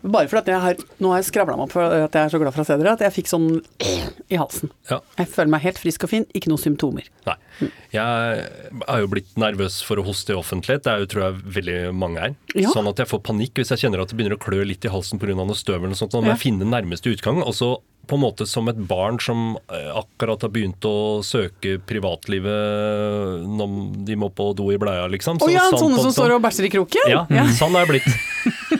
bare 0.00 0.28
fordi 0.30 0.38
at 0.40 0.46
jeg 0.48 0.60
har 0.64 0.78
Nå 1.04 1.10
har 1.12 1.18
jeg 1.20 1.26
skravla 1.26 1.58
meg 1.58 1.66
opp 1.66 1.74
for 1.74 1.84
at 1.84 2.14
jeg 2.16 2.22
er 2.24 2.30
så 2.32 2.38
glad 2.40 2.54
for 2.56 2.62
å 2.62 2.64
se 2.64 2.76
dere, 2.80 2.94
at 2.96 3.02
jeg 3.04 3.12
fikk 3.18 3.28
sånn 3.28 3.48
i 4.32 4.38
halsen. 4.40 4.70
Ja. 4.88 4.96
Jeg 5.18 5.28
føler 5.34 5.52
meg 5.52 5.66
helt 5.66 5.80
frisk 5.82 6.06
og 6.08 6.12
fin, 6.14 6.24
ikke 6.32 6.48
noen 6.48 6.62
symptomer. 6.62 7.10
Nei. 7.28 7.36
Jeg 7.92 8.46
er 8.88 9.02
jo 9.04 9.10
blitt 9.12 9.36
nervøs 9.40 9.76
for 9.84 10.00
å 10.00 10.06
hoste 10.08 10.32
i 10.32 10.38
offentlighet. 10.40 10.86
Det 10.86 10.94
er 10.94 11.04
jo, 11.04 11.10
tror 11.12 11.26
jeg 11.26 11.44
veldig 11.60 11.76
mange 12.00 12.24
er. 12.30 12.38
Ja. 12.56 12.72
Sånn 12.72 12.88
at 12.88 13.04
jeg 13.04 13.10
får 13.12 13.20
panikk 13.28 13.60
hvis 13.60 13.74
jeg 13.74 13.84
kjenner 13.84 14.00
at 14.06 14.08
det 14.14 14.16
begynner 14.16 14.38
å 14.38 14.40
klø 14.40 14.64
litt 14.72 14.88
i 14.88 14.92
halsen 14.96 15.20
pga. 15.20 15.36
støv 15.60 15.76
eller 15.82 15.92
noe 15.92 16.00
sånt. 16.00 16.16
Så 16.16 16.24
må 16.24 16.30
Ja. 16.32 16.38
jeg 16.38 16.44
finne 16.48 16.64
nærmeste 16.72 17.12
utgang. 17.12 17.42
Og 17.44 17.52
så 17.60 17.74
på 18.10 18.18
en 18.18 18.24
måte 18.24 18.46
som 18.50 18.66
et 18.72 18.78
barn 18.90 19.20
som 19.22 19.54
eh, 19.70 19.90
akkurat 19.94 20.42
har 20.42 20.50
begynt 20.52 20.84
å 20.88 21.22
søke 21.26 21.76
privatlivet 21.86 23.46
når 23.46 23.76
de 24.08 24.18
må 24.18 24.32
på 24.34 24.50
do 24.58 24.70
i 24.74 24.78
bleia, 24.82 25.06
liksom. 25.12 25.38
Å 25.38 25.50
ja, 25.52 25.68
sånn 25.70 25.86
sånne 25.86 26.04
som 26.08 26.14
står 26.16 26.36
og 26.38 26.44
bæsjer 26.44 26.66
i 26.66 26.74
kroken? 26.74 27.12
Ja, 27.12 27.46
sånn 27.58 27.78
er 27.78 27.86
jeg 27.86 27.94
blitt. 27.94 28.79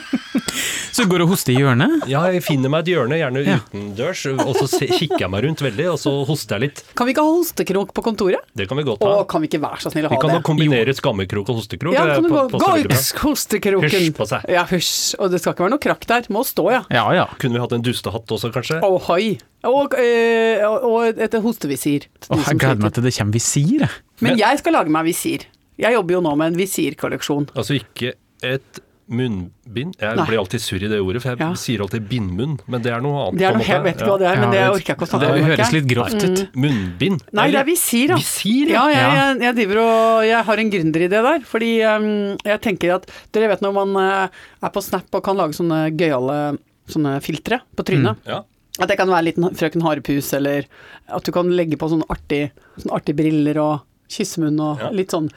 Så 0.91 1.05
du 1.05 1.11
går 1.11 1.23
og 1.23 1.29
hoster 1.31 1.53
i 1.53 1.59
hjørnet? 1.61 2.03
Ja, 2.11 2.21
jeg 2.33 2.43
finner 2.43 2.71
meg 2.71 2.83
et 2.83 2.91
hjørne, 2.93 3.15
gjerne 3.19 3.43
Ja. 3.45 3.57
utendørs, 3.61 4.25
og 4.33 4.55
så 4.59 4.67
se, 4.67 4.87
kikker 4.91 5.23
jeg 5.23 5.29
meg 5.31 5.45
rundt 5.45 5.61
veldig, 5.63 5.85
og 5.93 5.99
så 6.01 6.11
hoster 6.27 6.57
jeg 6.59 6.65
litt. 6.67 6.81
Kan 6.99 7.07
vi 7.07 7.13
ikke 7.15 7.23
ha 7.23 7.31
hostekrok 7.31 7.93
på 7.95 8.03
kontoret? 8.03 8.43
Det 8.57 8.67
kan 8.67 8.77
vi 8.79 8.83
godt 8.83 8.99
Å, 9.07 9.11
ha. 9.21 9.23
kan 9.31 9.41
vi 9.41 9.47
ikke 9.47 9.61
være 9.63 9.79
så 9.85 9.91
snill 9.93 10.05
å 10.05 10.11
ha 10.11 10.15
det? 10.15 10.19
Vi 10.19 10.21
kan 10.25 10.33
det? 10.33 10.39
jo 10.41 10.47
kombinere 10.49 10.95
skammekrok 10.97 11.49
og 11.53 11.61
hostekrok. 11.61 11.95
Ja, 11.95 12.05
det 12.09 12.17
kan 12.19 12.27
du 12.27 12.35
gå, 12.35 12.43
gå 12.59 12.71
ut 12.83 13.13
hostekroken. 13.23 13.89
Hysj 13.89 14.11
på 14.19 14.27
seg. 14.33 14.45
Ja, 14.51 14.65
hysj. 14.67 15.15
Og 15.21 15.31
det 15.31 15.41
skal 15.41 15.55
ikke 15.55 15.65
være 15.67 15.75
noe 15.77 15.83
krakk 15.87 16.05
der. 16.11 16.27
Må 16.33 16.43
stå, 16.47 16.67
ja. 16.75 16.83
Ja 16.91 17.07
ja. 17.15 17.25
Kunne 17.39 17.55
vi 17.57 17.63
hatt 17.63 17.73
en 17.77 17.85
dustehatt 17.87 18.35
også, 18.35 18.51
kanskje? 18.51 18.81
Ohoi. 18.83 19.37
Og, 19.63 19.93
øh, 19.95 20.67
og, 20.81 21.19
et 21.21 21.33
hostevisir. 21.43 22.07
Åh, 22.29 22.45
jeg 22.49 22.59
gleder 22.61 22.81
meg 22.83 22.93
til 22.95 23.03
det 23.05 23.15
kommer 23.15 23.37
visir. 23.37 23.79
jeg. 23.85 23.89
Men 24.21 24.37
jeg 24.39 24.59
skal 24.61 24.73
lage 24.73 24.89
meg 24.93 25.05
visir. 25.07 25.47
Jeg 25.81 25.95
jobber 25.95 26.17
jo 26.19 26.21
nå 26.21 26.35
med 26.37 26.51
en 26.53 26.59
visirkolleksjon. 26.59 27.49
Altså 27.55 27.77
ikke 27.79 28.13
et 28.45 28.81
munnbind. 29.11 29.95
Jeg 29.99 30.15
Nei. 30.17 30.25
blir 30.29 30.39
alltid 30.41 30.61
surr 30.63 30.85
i 30.85 30.89
det 30.91 30.99
ordet, 31.03 31.21
for 31.21 31.29
jeg 31.35 31.39
Ja. 31.43 31.49
sier 31.59 31.81
alltid 31.83 32.07
bindmunn, 32.09 32.53
men 32.67 32.81
det 32.81 32.91
er 32.93 33.01
noe 33.03 33.27
annet. 33.27 33.39
Det 33.39 33.47
er 33.49 33.53
noe, 33.57 33.67
jeg 33.67 33.83
vet 33.83 33.97
ikke 33.99 34.07
hva 34.09 34.19
det 34.21 34.27
er, 34.31 34.35
men 34.39 34.53
Ja, 34.53 34.55
det 34.55 34.63
orker 34.75 34.87
jeg 34.87 34.97
ikke 34.97 35.05
å 35.05 35.09
snakke 35.11 35.27
om. 35.27 35.35
Det 35.37 35.45
høres 35.51 35.71
litt 35.75 35.87
grovt 35.91 36.23
ut. 36.23 36.41
Munnbind? 36.55 37.21
Nei, 37.33 37.47
det 37.51 37.59
er 37.59 37.65
visir, 37.67 38.07
da. 38.07 38.15
Visir, 38.15 38.69
Ja, 38.71 38.87
Ja. 38.89 39.33
jeg, 39.35 39.41
jeg 39.41 39.55
driver 39.59 39.77
og 39.83 40.23
Jeg 40.25 40.43
har 40.45 40.57
en 40.57 40.71
gründeridé 40.71 41.09
der. 41.21 41.39
Fordi 41.45 41.71
um, 41.83 42.37
jeg 42.43 42.61
tenker 42.61 42.95
at 42.95 43.05
Dere 43.33 43.47
vet 43.49 43.61
når 43.61 43.73
man 43.73 43.95
uh, 43.97 44.27
er 44.63 44.69
på 44.69 44.81
Snap 44.81 45.05
og 45.13 45.23
kan 45.23 45.35
lage 45.37 45.53
sånne 45.53 45.91
gøyale 45.95 46.57
sånne 46.89 47.21
filtre 47.21 47.61
på 47.75 47.83
trynet. 47.85 48.17
Ja. 48.25 48.41
At 48.79 48.87
det 48.87 48.97
kan 48.97 49.07
være 49.07 49.19
en 49.19 49.25
liten 49.25 49.55
Frøken 49.55 49.81
Harepus, 49.83 50.33
eller 50.33 50.65
at 51.07 51.23
du 51.23 51.31
kan 51.31 51.49
legge 51.51 51.77
på 51.77 51.89
sånne 51.91 52.07
artige, 52.09 52.51
sånne 52.79 52.95
artige 52.95 53.15
briller 53.15 53.57
og 53.61 53.81
kyssemunn 54.09 54.59
og 54.59 54.79
Ja. 54.79 54.89
litt 54.89 55.09
sånn 55.11 55.29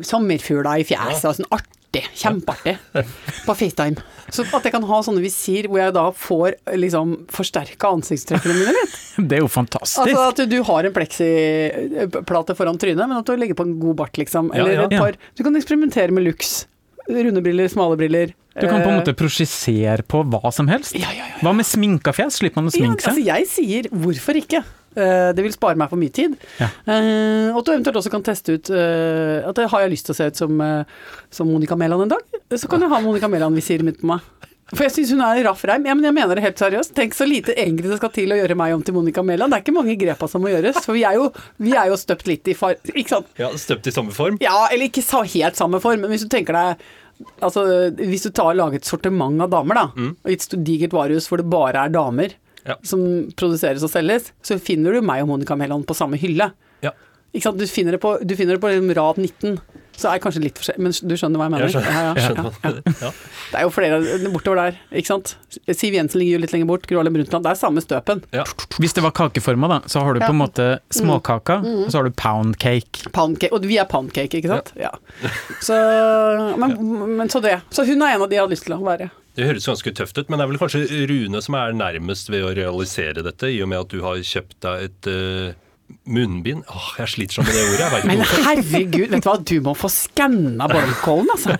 sommerfugla 0.00 0.78
i 0.80 0.84
fjeset 0.84 1.24
og 1.28 1.36
sånn 1.38 1.50
artig. 1.52 1.74
Kjempeartig. 1.92 2.74
På 3.46 3.54
FaceTime. 3.56 3.96
Så 4.28 4.44
at 4.44 4.66
jeg 4.66 4.74
kan 4.74 4.84
ha 4.84 4.98
sånne 5.04 5.22
visir 5.24 5.68
hvor 5.70 5.80
jeg 5.80 5.94
da 5.96 6.04
får 6.12 6.58
liksom 6.76 7.14
forsterka 7.32 7.92
ansiktstrekkene 7.96 8.56
mine 8.58 8.74
litt. 8.76 8.96
Det 9.18 9.38
er 9.38 9.44
jo 9.44 9.48
fantastisk. 9.50 10.02
Altså 10.04 10.26
at 10.28 10.42
du 10.50 10.58
har 10.68 10.88
en 10.88 10.94
pleksiplate 10.94 12.56
foran 12.58 12.80
trynet, 12.80 13.04
men 13.08 13.16
at 13.18 13.26
du 13.26 13.38
legger 13.40 13.56
på 13.58 13.66
en 13.66 13.78
god 13.80 13.96
bart, 14.02 14.20
liksom. 14.20 14.52
Ja, 14.54 14.66
ja, 14.68 14.82
ja. 14.82 14.88
et 14.90 14.98
par 14.98 15.16
Du 15.38 15.44
kan 15.46 15.56
eksperimentere 15.56 16.12
med 16.14 16.28
looks. 16.28 16.66
Runde 17.08 17.40
briller, 17.40 17.70
smale 17.72 17.96
briller. 17.96 18.34
Du 18.58 18.66
kan 18.66 18.82
på 18.82 18.88
en 18.90 18.98
Eh, 18.98 19.00
måte 19.00 19.14
prosjisere 19.16 20.04
på 20.04 20.20
hva 20.28 20.52
som 20.52 20.68
helst. 20.68 20.92
Ja, 20.98 21.08
ja, 21.14 21.24
ja. 21.30 21.38
Hva 21.40 21.54
med 21.56 21.64
sminka 21.64 22.12
fjes? 22.12 22.36
Slipper 22.42 22.60
man 22.60 22.68
å 22.68 22.74
sminke 22.74 23.00
altså 23.00 23.14
seg? 23.16 23.24
jeg 23.30 23.48
sier 23.48 23.88
hvorfor 23.94 24.36
ikke? 24.42 24.60
Eh, 24.96 25.30
det 25.36 25.44
vil 25.44 25.54
spare 25.54 25.78
meg 25.78 25.90
for 25.92 26.00
mye 26.00 26.14
tid. 26.14 26.34
Ja. 26.58 26.70
Eh, 26.88 27.50
og 27.52 27.60
at 27.60 27.68
du 27.68 27.74
eventuelt 27.74 28.00
også 28.00 28.12
kan 28.12 28.24
teste 28.26 28.56
ut 28.56 28.70
eh, 28.72 29.44
At 29.46 29.60
har 29.60 29.84
jeg 29.84 29.92
lyst 29.92 30.08
til 30.08 30.14
å 30.16 30.18
se 30.18 30.28
ut 30.30 30.40
som, 30.40 30.62
som 31.34 31.50
Monica 31.50 31.76
Mæland 31.78 32.06
en 32.06 32.16
dag, 32.16 32.38
så 32.56 32.70
kan 32.70 32.82
jeg 32.82 32.92
ha 32.92 33.00
Monica 33.04 33.30
Mæland-visiret 33.30 33.86
mitt 33.86 34.00
på 34.00 34.08
meg. 34.10 34.24
For 34.68 34.84
jeg 34.84 34.92
syns 34.92 35.14
hun 35.14 35.22
er 35.24 35.40
raff 35.46 35.62
reim. 35.64 35.86
Ja, 35.88 35.94
men 35.96 36.04
jeg 36.04 36.12
mener 36.12 36.36
det 36.36 36.44
helt 36.44 36.60
seriøst. 36.60 36.92
Tenk 36.96 37.14
så 37.16 37.24
lite 37.24 37.54
egentlig 37.56 37.88
det 37.88 37.96
skal 38.02 38.12
til 38.12 38.34
å 38.34 38.36
gjøre 38.36 38.56
meg 38.58 38.74
om 38.76 38.82
til 38.84 38.96
Monica 38.98 39.24
Mæland. 39.24 39.54
Det 39.54 39.60
er 39.60 39.64
ikke 39.64 39.76
mange 39.78 39.96
grepa 40.00 40.28
som 40.28 40.44
må 40.44 40.52
gjøres, 40.52 40.82
for 40.84 40.96
vi 40.96 41.06
er 41.08 41.16
jo, 41.16 41.30
vi 41.64 41.72
er 41.72 41.88
jo 41.88 41.96
støpt 42.00 42.28
litt 42.28 42.50
i 42.52 42.56
far... 42.58 42.76
Ikke 42.92 43.14
sant? 43.14 43.30
ja, 43.40 43.48
Støpt 43.56 43.88
i 43.88 43.94
samme 43.94 44.12
form? 44.12 44.36
Ja, 44.44 44.66
eller 44.68 44.90
ikke 44.90 45.04
helt 45.08 45.56
samme 45.56 45.80
form, 45.80 46.04
men 46.04 46.12
hvis 46.12 46.26
du 46.26 46.32
tenker 46.32 46.56
deg 46.56 46.88
Altså, 47.42 47.64
hvis 47.98 48.28
du 48.28 48.30
tar 48.30 48.54
lager 48.54 48.78
et 48.78 48.86
sortiment 48.86 49.42
av 49.42 49.48
damer, 49.50 49.74
da, 49.74 50.10
og 50.22 50.28
et 50.30 50.52
digert 50.62 50.92
varehus 50.94 51.24
hvor 51.26 51.40
det 51.40 51.48
bare 51.50 51.80
er 51.82 51.90
damer 51.90 52.36
Ja. 52.68 52.76
som 52.84 53.00
produseres 53.38 53.84
og 53.86 53.92
selges, 53.92 54.32
så 54.44 54.58
finner 54.60 54.92
du 54.92 55.00
meg 55.04 55.22
og 55.24 55.30
Monica 55.30 55.56
Mæland 55.56 55.86
på 55.88 55.96
samme 55.96 56.18
hylle. 56.20 56.50
Ja. 56.84 56.92
Du 57.32 57.66
finner 57.66 57.96
det 57.96 58.00
på, 58.02 58.18
du 58.20 58.34
finner 58.36 58.56
det 58.56 58.62
på 58.64 58.72
rad 58.96 59.18
19. 59.20 59.58
Så 59.98 60.06
er 60.06 60.14
det 60.18 60.22
kanskje 60.22 60.40
litt 60.44 60.58
forskjellig, 60.60 60.82
men 60.86 60.92
du 61.10 61.14
skjønner 61.18 61.40
hva 61.40 61.46
jeg 61.48 61.52
mener? 61.56 61.64
Jeg 61.66 61.74
skjønner. 61.74 61.90
Ja, 61.90 62.02
ja, 62.04 62.12
Jeg 62.14 62.22
ja, 62.22 62.28
skjønner. 62.28 62.52
ja. 62.62 62.92
Ja. 63.02 63.10
Det 63.48 63.58
er 63.58 63.64
jo 63.66 63.70
flere 63.74 63.98
bortover 64.30 64.60
der, 64.62 64.76
ikke 65.00 65.10
sant. 65.10 65.32
Siv 65.74 65.96
Jensen 65.96 66.20
ligger 66.22 66.36
jo 66.38 66.42
litt 66.44 66.54
lenger 66.54 66.68
bort, 66.70 66.86
Gro 66.86 67.00
Harlem 67.00 67.16
Brundtland. 67.18 67.46
Det 67.48 67.50
er 67.50 67.58
samme 67.58 67.82
støpen. 67.82 68.22
Ja. 68.36 68.44
Hvis 68.78 68.94
det 68.94 69.02
var 69.02 69.14
kakeforma, 69.18 69.70
da, 69.72 69.80
så 69.90 70.04
har 70.06 70.14
du 70.14 70.22
på 70.22 70.30
en 70.30 70.38
måte 70.38 70.68
småkaka, 70.94 71.58
og 71.66 71.90
så 71.90 71.98
har 71.98 72.08
du 72.08 72.14
pound 72.14 72.54
cake. 72.62 73.10
Pancake, 73.16 73.50
og 73.56 73.66
vi 73.66 73.80
er 73.82 73.88
pancake, 73.90 74.38
ikke 74.38 74.52
sant? 74.54 74.70
Ja. 74.78 74.92
Så, 75.64 75.74
men, 76.62 76.76
men 77.18 77.28
så 77.32 77.42
det. 77.42 77.58
Så 77.74 77.84
hun 77.88 78.02
er 78.02 78.14
en 78.14 78.22
av 78.22 78.30
de 78.30 78.38
jeg 78.38 78.44
hadde 78.44 78.54
lyst 78.54 78.68
til 78.68 78.76
å 78.78 78.82
være. 78.86 79.10
Det 79.38 79.46
høres 79.46 79.66
ganske 79.70 79.92
tøft 79.94 80.18
ut, 80.18 80.28
men 80.30 80.38
det 80.40 80.44
er 80.46 80.50
vel 80.50 80.58
kanskje 80.58 81.06
Rune 81.10 81.42
som 81.44 81.54
er 81.58 81.74
nærmest 81.78 82.30
ved 82.32 82.42
å 82.46 82.54
realisere 82.56 83.22
dette, 83.22 83.50
i 83.54 83.60
og 83.62 83.70
med 83.70 83.84
at 83.84 83.92
du 83.92 84.00
har 84.02 84.18
kjøpt 84.18 84.56
deg 84.66 84.86
et 84.88 85.10
eh, 85.12 85.52
munnbind. 86.08 86.64
Åh, 86.72 86.88
jeg 87.02 87.12
sliter 87.12 87.38
sånn 87.38 87.46
med 87.48 87.56
det 87.56 87.62
ordet. 87.68 87.88
Jeg 87.98 88.08
Men 88.08 88.22
herregud, 88.24 89.06
vet 89.12 89.24
du 89.24 89.28
hva, 89.28 89.36
du 89.50 89.54
må 89.64 89.74
få 89.76 89.90
skanna 89.92 90.68
Borgkollen, 90.70 91.30
altså. 91.34 91.56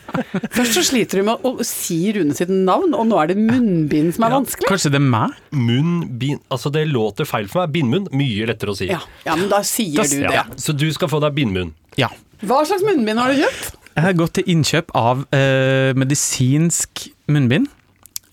Først 0.54 0.78
så 0.78 0.84
sliter 0.88 1.20
du 1.20 1.28
med 1.28 1.44
å 1.48 1.54
si 1.66 1.98
Rune 2.16 2.36
sitt 2.36 2.52
navn, 2.52 2.94
og 2.96 3.08
nå 3.10 3.18
er 3.22 3.32
det 3.32 3.38
munnbind 3.40 4.14
som 4.16 4.28
er 4.28 4.36
vanskelig. 4.38 4.68
Kanskje 4.70 4.92
det 4.94 5.00
er 5.00 5.06
meg? 5.08 5.36
Munnbind 5.52 6.44
Altså, 6.52 6.72
det 6.72 6.86
låter 6.88 7.28
feil 7.28 7.48
for 7.50 7.64
meg. 7.64 7.74
Bindmunn, 7.76 8.08
mye 8.16 8.48
lettere 8.48 8.72
å 8.72 8.78
si. 8.78 8.88
Ja, 8.90 9.00
ja, 9.26 9.36
men 9.38 9.50
da 9.52 9.60
sier 9.66 10.04
du 10.08 10.18
det. 10.22 10.32
Ja, 10.34 10.46
Så 10.56 10.74
du 10.76 10.86
skal 10.94 11.10
få 11.12 11.20
deg 11.24 11.36
bindmunn. 11.36 11.74
Ja. 12.00 12.08
Hva 12.44 12.62
slags 12.68 12.84
munnbind 12.86 13.20
har 13.20 13.32
du 13.34 13.42
kjøpt? 13.42 13.74
Jeg 13.98 14.04
har 14.04 14.14
gått 14.14 14.36
til 14.38 14.52
innkjøp 14.54 14.92
av 14.96 15.24
øh, 15.34 15.90
medisinsk 15.98 17.08
munnbind. 17.26 17.66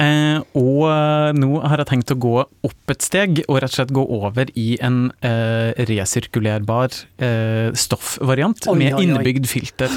Eh, 0.03 0.39
og 0.59 0.81
eh, 0.89 1.29
nå 1.39 1.61
har 1.63 1.79
jeg 1.79 1.87
tenkt 1.87 2.11
å 2.11 2.17
gå 2.19 2.33
opp 2.43 2.91
et 2.91 3.05
steg 3.05 3.43
og 3.47 3.61
rett 3.63 3.71
og 3.71 3.77
slett 3.77 3.93
gå 3.95 4.03
over 4.17 4.49
i 4.59 4.75
en 4.83 5.05
eh, 5.23 5.71
resirkulerbar 5.87 6.91
eh, 7.23 7.69
stoffvariant 7.79 8.67
Oi, 8.71 8.75
med 8.81 8.93
oi, 8.93 8.99
oi. 8.99 9.05
innebygd 9.07 9.47
filter. 9.47 9.91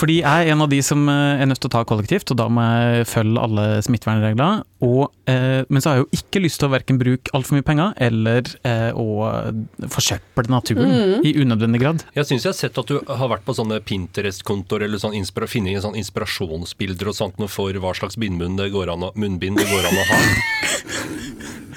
Fordi 0.00 0.20
jeg 0.22 0.46
er 0.48 0.54
en 0.54 0.64
av 0.64 0.70
de 0.72 0.80
som 0.84 1.04
eh, 1.12 1.42
er 1.42 1.50
nødt 1.50 1.60
til 1.60 1.68
å 1.68 1.74
ta 1.76 1.82
kollektivt, 1.88 2.32
og 2.32 2.40
da 2.40 2.48
må 2.48 2.64
jeg 2.64 3.08
følge 3.12 3.44
alle 3.44 3.66
smittevernregler. 3.84 4.62
Og, 4.88 5.10
eh, 5.28 5.60
men 5.68 5.82
så 5.84 5.90
har 5.92 5.98
jeg 6.00 6.06
jo 6.06 6.20
ikke 6.22 6.40
lyst 6.46 6.62
til 6.62 6.70
å 6.70 6.72
verken 6.72 7.00
bruke 7.00 7.34
altfor 7.36 7.58
mye 7.58 7.66
penger 7.68 7.92
eller 8.00 8.48
eh, 8.64 8.88
å 8.96 9.06
forsøple 9.92 10.48
naturen 10.50 10.88
Mm. 10.90 11.20
i 11.26 11.32
unødvendig 11.36 11.80
grad. 11.82 12.02
Jeg 12.16 12.26
syns 12.28 12.44
jeg 12.44 12.50
har 12.50 12.56
sett 12.58 12.78
at 12.80 12.88
du 12.88 12.96
har 13.06 13.28
vært 13.30 13.44
på 13.46 13.54
sånne 13.56 13.78
Pinterest-kontoer 13.84 14.86
eller 14.86 14.98
sånn 15.00 15.14
inspira 15.18 15.46
funnet 15.50 15.82
sånn 15.84 15.96
inspirasjonsbilder 16.00 17.10
og 17.12 17.16
sånt 17.16 17.38
noe 17.40 17.50
for 17.52 17.72
hva 17.82 17.92
slags 17.96 18.16
bindmunn 18.20 18.56
det 18.58 18.70
går 18.74 18.90
an 18.94 19.04
å, 19.06 19.09
munnbind 19.18 19.58
det 19.60 19.66
går 19.70 19.88
an 19.90 20.00
å 20.02 20.06
ha. 20.10 20.20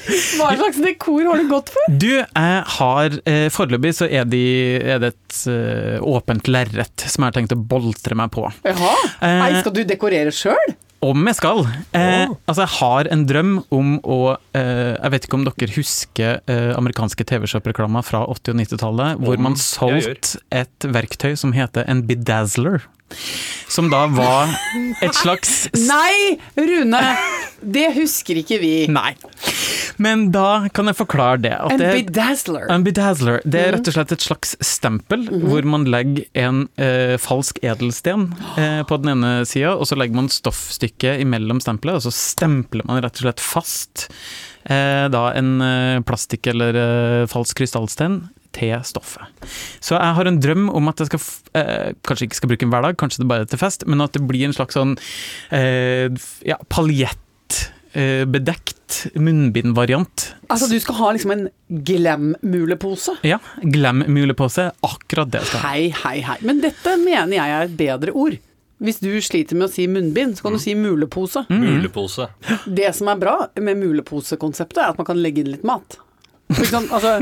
Hva 0.04 0.50
slags 0.58 0.80
dekor 0.84 1.24
har 1.30 1.40
du 1.40 1.48
gått 1.48 1.70
for? 1.72 1.94
Du, 1.96 2.10
jeg 2.20 2.63
har 2.75 3.13
eh, 3.30 3.46
Foreløpig 3.54 3.94
så 3.96 4.08
er, 4.10 4.25
de, 4.28 4.42
er 4.84 5.00
det 5.00 5.13
et 5.13 5.38
eh, 5.52 6.00
åpent 6.04 6.50
lerret 6.52 7.06
som 7.08 7.24
jeg 7.24 7.32
har 7.32 7.38
tenkt 7.38 7.56
å 7.56 7.60
boltre 7.60 8.18
meg 8.20 8.34
på. 8.36 8.44
Jaha. 8.68 8.96
Eh, 9.24 9.38
Nei, 9.40 9.52
skal 9.62 9.75
du 9.78 9.84
dekorere 9.88 10.34
sjøl? 10.36 10.75
Om 11.04 11.25
jeg 11.28 11.36
skal. 11.36 11.66
Eh, 11.92 12.25
Åh. 12.30 12.36
altså, 12.48 12.63
jeg 12.63 12.74
har 12.78 13.10
en 13.12 13.24
drøm 13.28 13.54
om 13.75 13.96
å 14.08 14.20
eh, 14.56 14.94
Jeg 14.96 15.12
vet 15.12 15.25
ikke 15.28 15.40
om 15.40 15.44
dere 15.48 15.75
husker 15.75 16.38
eh, 16.48 16.70
amerikanske 16.80 17.25
TV-shop-reklamer 17.28 18.06
fra 18.08 18.24
80- 18.32 18.54
og 18.54 18.62
90-tallet, 18.62 19.24
hvor 19.24 19.44
man 19.44 19.58
jeg 19.58 19.66
solgte 19.68 20.44
et 20.63 20.88
verktøy 20.96 21.34
som 21.40 21.56
heter 21.56 21.88
en 21.92 22.06
bedazzler. 22.08 22.88
Som 23.72 23.89
da 23.91 24.05
var 24.12 24.51
et 25.01 25.15
slags 25.17 25.67
Nei, 25.93 26.38
Rune! 26.60 27.01
Det 27.63 27.88
husker 27.96 28.41
ikke 28.41 28.60
vi. 28.60 28.74
Nei. 28.91 29.13
Men 30.01 30.27
da 30.34 30.67
kan 30.74 30.89
jeg 30.89 30.98
forklare 30.98 31.39
det. 31.46 31.53
at 31.53 31.74
En 31.77 31.84
bedazzler. 31.96 32.65
En 32.74 32.84
bedazzler, 32.86 33.39
det 33.46 33.62
er 33.62 33.75
rett 33.77 33.89
og 33.89 33.96
slett 33.96 34.13
et 34.15 34.25
slags 34.25 34.55
stempel, 34.65 35.25
hvor 35.46 35.65
man 35.70 35.86
legger 35.89 36.25
en 36.43 36.65
eh, 36.82 37.15
falsk 37.22 37.62
edelsten 37.63 38.29
eh, 38.60 38.82
på 38.89 39.00
den 39.03 39.13
ene 39.15 39.34
sida, 39.50 39.75
og 39.77 39.88
så 39.89 39.98
legger 40.00 40.20
man 40.20 40.32
stoffstykket 40.34 41.24
imellom 41.24 41.62
stempelet, 41.63 42.01
og 42.01 42.08
så 42.08 42.13
stempler 42.15 42.86
man 42.89 43.03
rett 43.05 43.22
og 43.22 43.27
slett 43.27 43.43
fast 43.43 44.08
eh, 44.65 45.08
da 45.13 45.27
en 45.38 45.55
eh, 45.63 46.00
plastikk 46.08 46.51
eller 46.53 46.79
eh, 46.84 47.25
falsk 47.32 47.62
krystallsten 47.62 48.24
til 48.56 48.74
stoffet. 48.88 49.26
Så 49.84 49.92
jeg 49.98 50.14
har 50.20 50.26
en 50.30 50.42
drøm 50.42 50.66
om 50.74 50.88
at 50.92 50.98
jeg 51.02 51.08
skal, 51.12 51.22
eh, 51.60 51.90
kanskje 52.06 52.26
ikke 52.28 52.40
skal 52.40 52.50
bruke 52.52 52.66
den 52.66 52.74
hver 52.74 52.86
dag, 52.88 52.94
kanskje 53.00 53.22
det 53.24 53.32
bare 53.32 53.44
er 53.46 53.50
til 53.52 53.62
fest, 53.62 53.80
men 53.90 54.06
at 54.06 54.14
det 54.16 54.24
blir 54.30 54.44
en 54.48 54.56
slags 54.56 54.74
sånn 54.78 54.94
eh, 55.52 56.08
ja, 56.48 56.58
paljettbedekt 56.70 58.92
eh, 59.10 59.18
munnbindvariant. 59.20 60.18
Altså, 60.54 60.66
du 60.72 60.78
skal 60.82 60.96
ha 61.02 61.08
liksom 61.18 61.32
en 61.36 61.46
glam-mulepose? 61.70 63.14
Ja, 63.28 63.40
glam-mulepose. 63.64 64.64
Akkurat 64.86 65.30
det 65.34 65.42
skal 65.50 65.60
ha. 65.60 65.66
Hei, 65.74 65.84
hei, 66.04 66.18
hei. 66.26 66.38
Men 66.46 66.56
dette 66.64 66.90
mener 67.02 67.34
jeg 67.40 67.50
er 67.50 67.62
et 67.68 67.78
bedre 67.80 68.12
ord. 68.14 68.36
Hvis 68.84 69.00
du 69.00 69.14
sliter 69.24 69.56
med 69.56 69.70
å 69.70 69.72
si 69.72 69.86
munnbind, 69.88 70.36
så 70.36 70.44
kan 70.44 70.58
du 70.58 70.60
si 70.60 70.74
mulepose. 70.76 71.46
Mulepose. 71.48 72.28
Det 72.68 72.90
som 72.98 73.08
er 73.14 73.18
bra 73.22 73.36
med 73.64 73.80
mulepose-konseptet, 73.80 74.82
er 74.82 74.92
at 74.92 75.00
man 75.00 75.08
kan 75.08 75.22
legge 75.24 75.40
inn 75.44 75.54
litt 75.54 75.64
mat. 75.68 76.03
Sant? 76.70 76.92
Altså, 76.94 77.20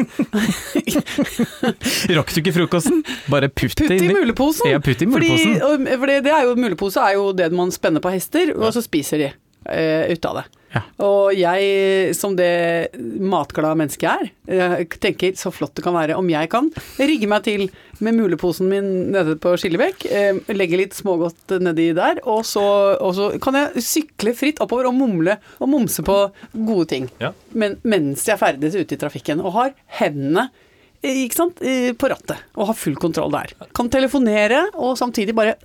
Rakk 2.17 2.33
du 2.33 2.39
ikke 2.41 2.53
frokosten? 2.55 3.01
Bare 3.31 3.49
putt, 3.49 3.75
putt 3.77 3.87
det 3.89 3.99
i 4.03 4.09
muleposen! 4.11 4.71
Ja, 4.71 4.79
putt 4.83 5.01
i 5.03 5.09
Fordi, 5.09 5.29
muleposen. 5.31 5.61
og, 5.67 5.91
fordi 6.03 6.17
det 6.25 6.33
er 6.35 6.47
jo, 6.47 6.55
mulepose 6.59 7.03
er 7.03 7.17
jo 7.19 7.29
det 7.37 7.51
man 7.55 7.71
spenner 7.73 8.03
på 8.03 8.13
hester, 8.13 8.53
og 8.57 8.73
så 8.75 8.83
spiser 8.85 9.25
de 9.25 9.29
uh, 9.31 10.11
ut 10.11 10.29
av 10.31 10.41
det. 10.41 10.45
Ja. 10.71 10.81
Og 11.03 11.35
jeg, 11.35 12.15
som 12.15 12.35
det 12.37 12.91
matglade 13.19 13.77
mennesket 13.79 14.31
er, 14.47 14.83
tenker 15.01 15.35
så 15.39 15.51
flott 15.53 15.75
det 15.77 15.83
kan 15.85 15.95
være 15.95 16.17
om 16.19 16.29
jeg 16.31 16.49
kan 16.51 16.69
rigge 16.99 17.29
meg 17.29 17.45
til 17.47 17.67
med 18.01 18.17
muleposen 18.17 18.69
min 18.71 18.87
nede 19.13 19.35
på 19.41 19.53
Skillebekk, 19.59 20.05
eh, 20.09 20.39
legge 20.55 20.79
litt 20.79 20.97
smågodt 20.97 21.53
nedi 21.61 21.91
der, 21.97 22.21
og 22.25 22.41
så, 22.47 22.63
og 22.97 23.13
så 23.17 23.29
kan 23.43 23.59
jeg 23.59 23.85
sykle 23.85 24.33
fritt 24.37 24.61
oppover 24.63 24.89
og 24.89 24.97
mumle 24.97 25.37
og 25.59 25.69
momse 25.69 26.05
på 26.05 26.17
gode 26.55 26.89
ting. 26.93 27.07
Ja. 27.21 27.33
Men 27.53 27.77
mens 27.83 28.25
jeg 28.27 28.41
ferdes 28.41 28.77
ute 28.77 28.97
i 28.97 29.01
trafikken 29.01 29.43
og 29.43 29.55
har 29.59 29.73
hendene 29.99 30.47
eh, 30.49 30.67
ikke 31.01 31.33
sant, 31.33 31.61
på 31.97 32.09
rattet 32.11 32.37
og 32.55 32.67
ha 32.69 32.73
full 32.77 32.95
kontroll 33.01 33.31
der. 33.33 33.53
Kan 33.73 33.89
telefonere 33.89 34.67
og 34.77 34.97
samtidig 34.99 35.33
bare 35.33 35.55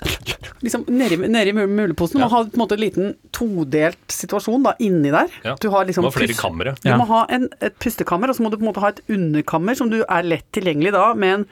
liksom 0.64 0.86
nedi, 0.88 1.18
nedi 1.28 1.52
mul- 1.52 1.68
muleposen. 1.68 2.20
Ja. 2.22 2.28
Har 2.32 2.46
på 2.48 2.56
en 2.56 2.62
måte 2.62 2.76
en 2.78 2.80
liten 2.80 3.10
todelt 3.36 3.98
situasjon 4.12 4.62
da 4.64 4.72
inni 4.80 5.10
der. 5.12 5.28
Ja. 5.44 5.56
Du 5.60 5.68
har 5.74 5.84
liksom 5.88 6.06
Må 6.06 6.12
ha 6.12 6.16
flere 6.18 6.36
kamre. 6.38 6.74
Du 6.82 6.88
Ja. 6.88 6.96
må 6.96 7.06
ha 7.10 7.26
en, 7.28 7.48
et 7.60 7.76
pustekammer, 7.78 8.28
og 8.32 8.36
så 8.38 8.42
må 8.46 8.50
du 8.50 8.56
på 8.56 8.64
en 8.64 8.70
måte 8.72 8.80
ha 8.80 8.88
et 8.94 9.02
underkammer 9.12 9.76
som 9.76 9.90
du 9.92 10.02
er 10.08 10.22
lett 10.22 10.46
tilgjengelig 10.56 10.92
da, 10.96 11.12
med 11.14 11.34
en, 11.34 11.46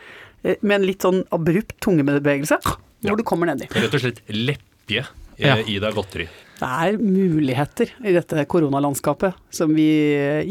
eh, 0.45 0.57
med 0.63 0.81
en 0.81 0.87
litt 0.87 1.01
sånn 1.05 1.25
abrupt 1.31 1.77
tungebevegelse, 1.81 2.59
Ja. 3.05 3.11
hvor 3.11 3.17
du 3.19 3.23
kommer 3.23 3.47
nedi. 3.53 3.69
Rett 3.69 3.93
og 3.93 4.01
slett 4.01 4.23
lepje 4.29 5.05
eh, 5.39 5.45
Ja. 5.45 5.57
i 5.61 5.79
deg 5.79 5.93
godteri. 5.95 6.29
Det 6.55 6.63
er 6.71 6.97
muligheter 6.97 7.91
i 8.03 8.13
dette 8.15 8.47
koronalandskapet 8.47 9.35
som 9.51 9.75
vi 9.75 9.91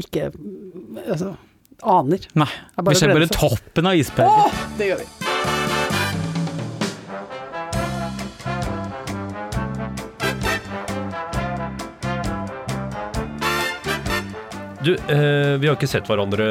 ikke 0.04 0.32
altså, 1.10 1.36
aner. 1.84 2.26
Nei, 2.40 2.50
vi 2.90 2.96
ser 3.00 3.14
bare 3.14 3.30
toppen 3.32 3.90
av 3.90 3.98
Å, 3.98 4.48
Åh, 4.48 4.64
det 4.80 4.92
gjør 4.94 5.04
vi. 5.04 5.12
Du, 14.84 14.96
eh, 14.96 15.56
vi 15.64 15.70
har 15.70 15.78
ikke 15.78 15.88
sett 15.88 16.10
hverandre 16.12 16.46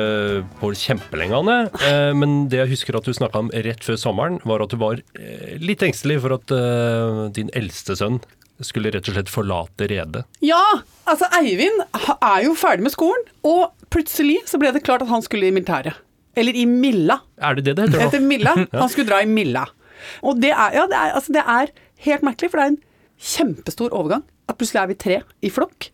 på 0.57 0.71
kjempelenge, 0.73 1.37
Anne. 1.37 1.57
Eh, 1.85 2.13
men 2.17 2.47
det 2.49 2.63
jeg 2.63 2.71
husker 2.71 2.97
at 2.97 3.05
du 3.05 3.13
snakka 3.13 3.43
om 3.45 3.51
rett 3.53 3.85
før 3.85 3.99
sommeren, 4.01 4.39
var 4.49 4.65
at 4.65 4.73
du 4.73 4.79
var 4.81 5.03
eh, 5.21 5.59
litt 5.61 5.85
engstelig 5.85 6.17
for 6.25 6.39
at 6.39 6.55
eh, 6.57 7.27
din 7.37 7.53
eldste 7.53 7.99
sønn 7.99 8.23
skulle 8.67 8.93
rett 8.95 9.09
og 9.11 9.17
slett 9.17 9.33
forlate 9.33 9.89
redet. 9.91 10.25
Ja, 10.45 10.63
altså 11.09 11.29
Eivind 11.39 11.83
er 12.15 12.41
jo 12.47 12.55
ferdig 12.59 12.87
med 12.87 12.95
skolen, 12.95 13.25
og 13.47 13.71
plutselig 13.93 14.41
så 14.51 14.61
ble 14.63 14.73
det 14.75 14.85
klart 14.87 15.05
at 15.05 15.13
han 15.13 15.25
skulle 15.25 15.51
i 15.51 15.55
militæret. 15.55 15.99
Eller 16.39 16.57
i 16.57 16.65
Milla. 16.67 17.19
Er 17.43 17.59
det 17.59 17.67
det 17.67 17.77
det 17.77 17.91
heter 17.91 18.07
Etter? 18.07 18.23
Milla. 18.25 18.55
Han 18.73 18.89
skulle 18.89 19.11
dra 19.11 19.19
i 19.21 19.29
Milla. 19.29 19.67
Og 20.25 20.39
det 20.41 20.49
er, 20.55 20.71
ja, 20.79 20.87
det 20.89 20.97
er, 20.97 21.11
altså 21.19 21.35
det 21.37 21.43
er 21.45 21.73
helt 22.07 22.23
merkelig, 22.25 22.49
for 22.49 22.57
det 22.57 22.65
er 22.65 22.73
en 22.73 22.79
kjempestor 23.33 23.93
overgang. 23.93 24.25
At 24.49 24.57
plutselig 24.57 24.81
er 24.81 24.89
vi 24.89 24.97
tre 25.03 25.19
i 25.45 25.51
flokk. 25.53 25.91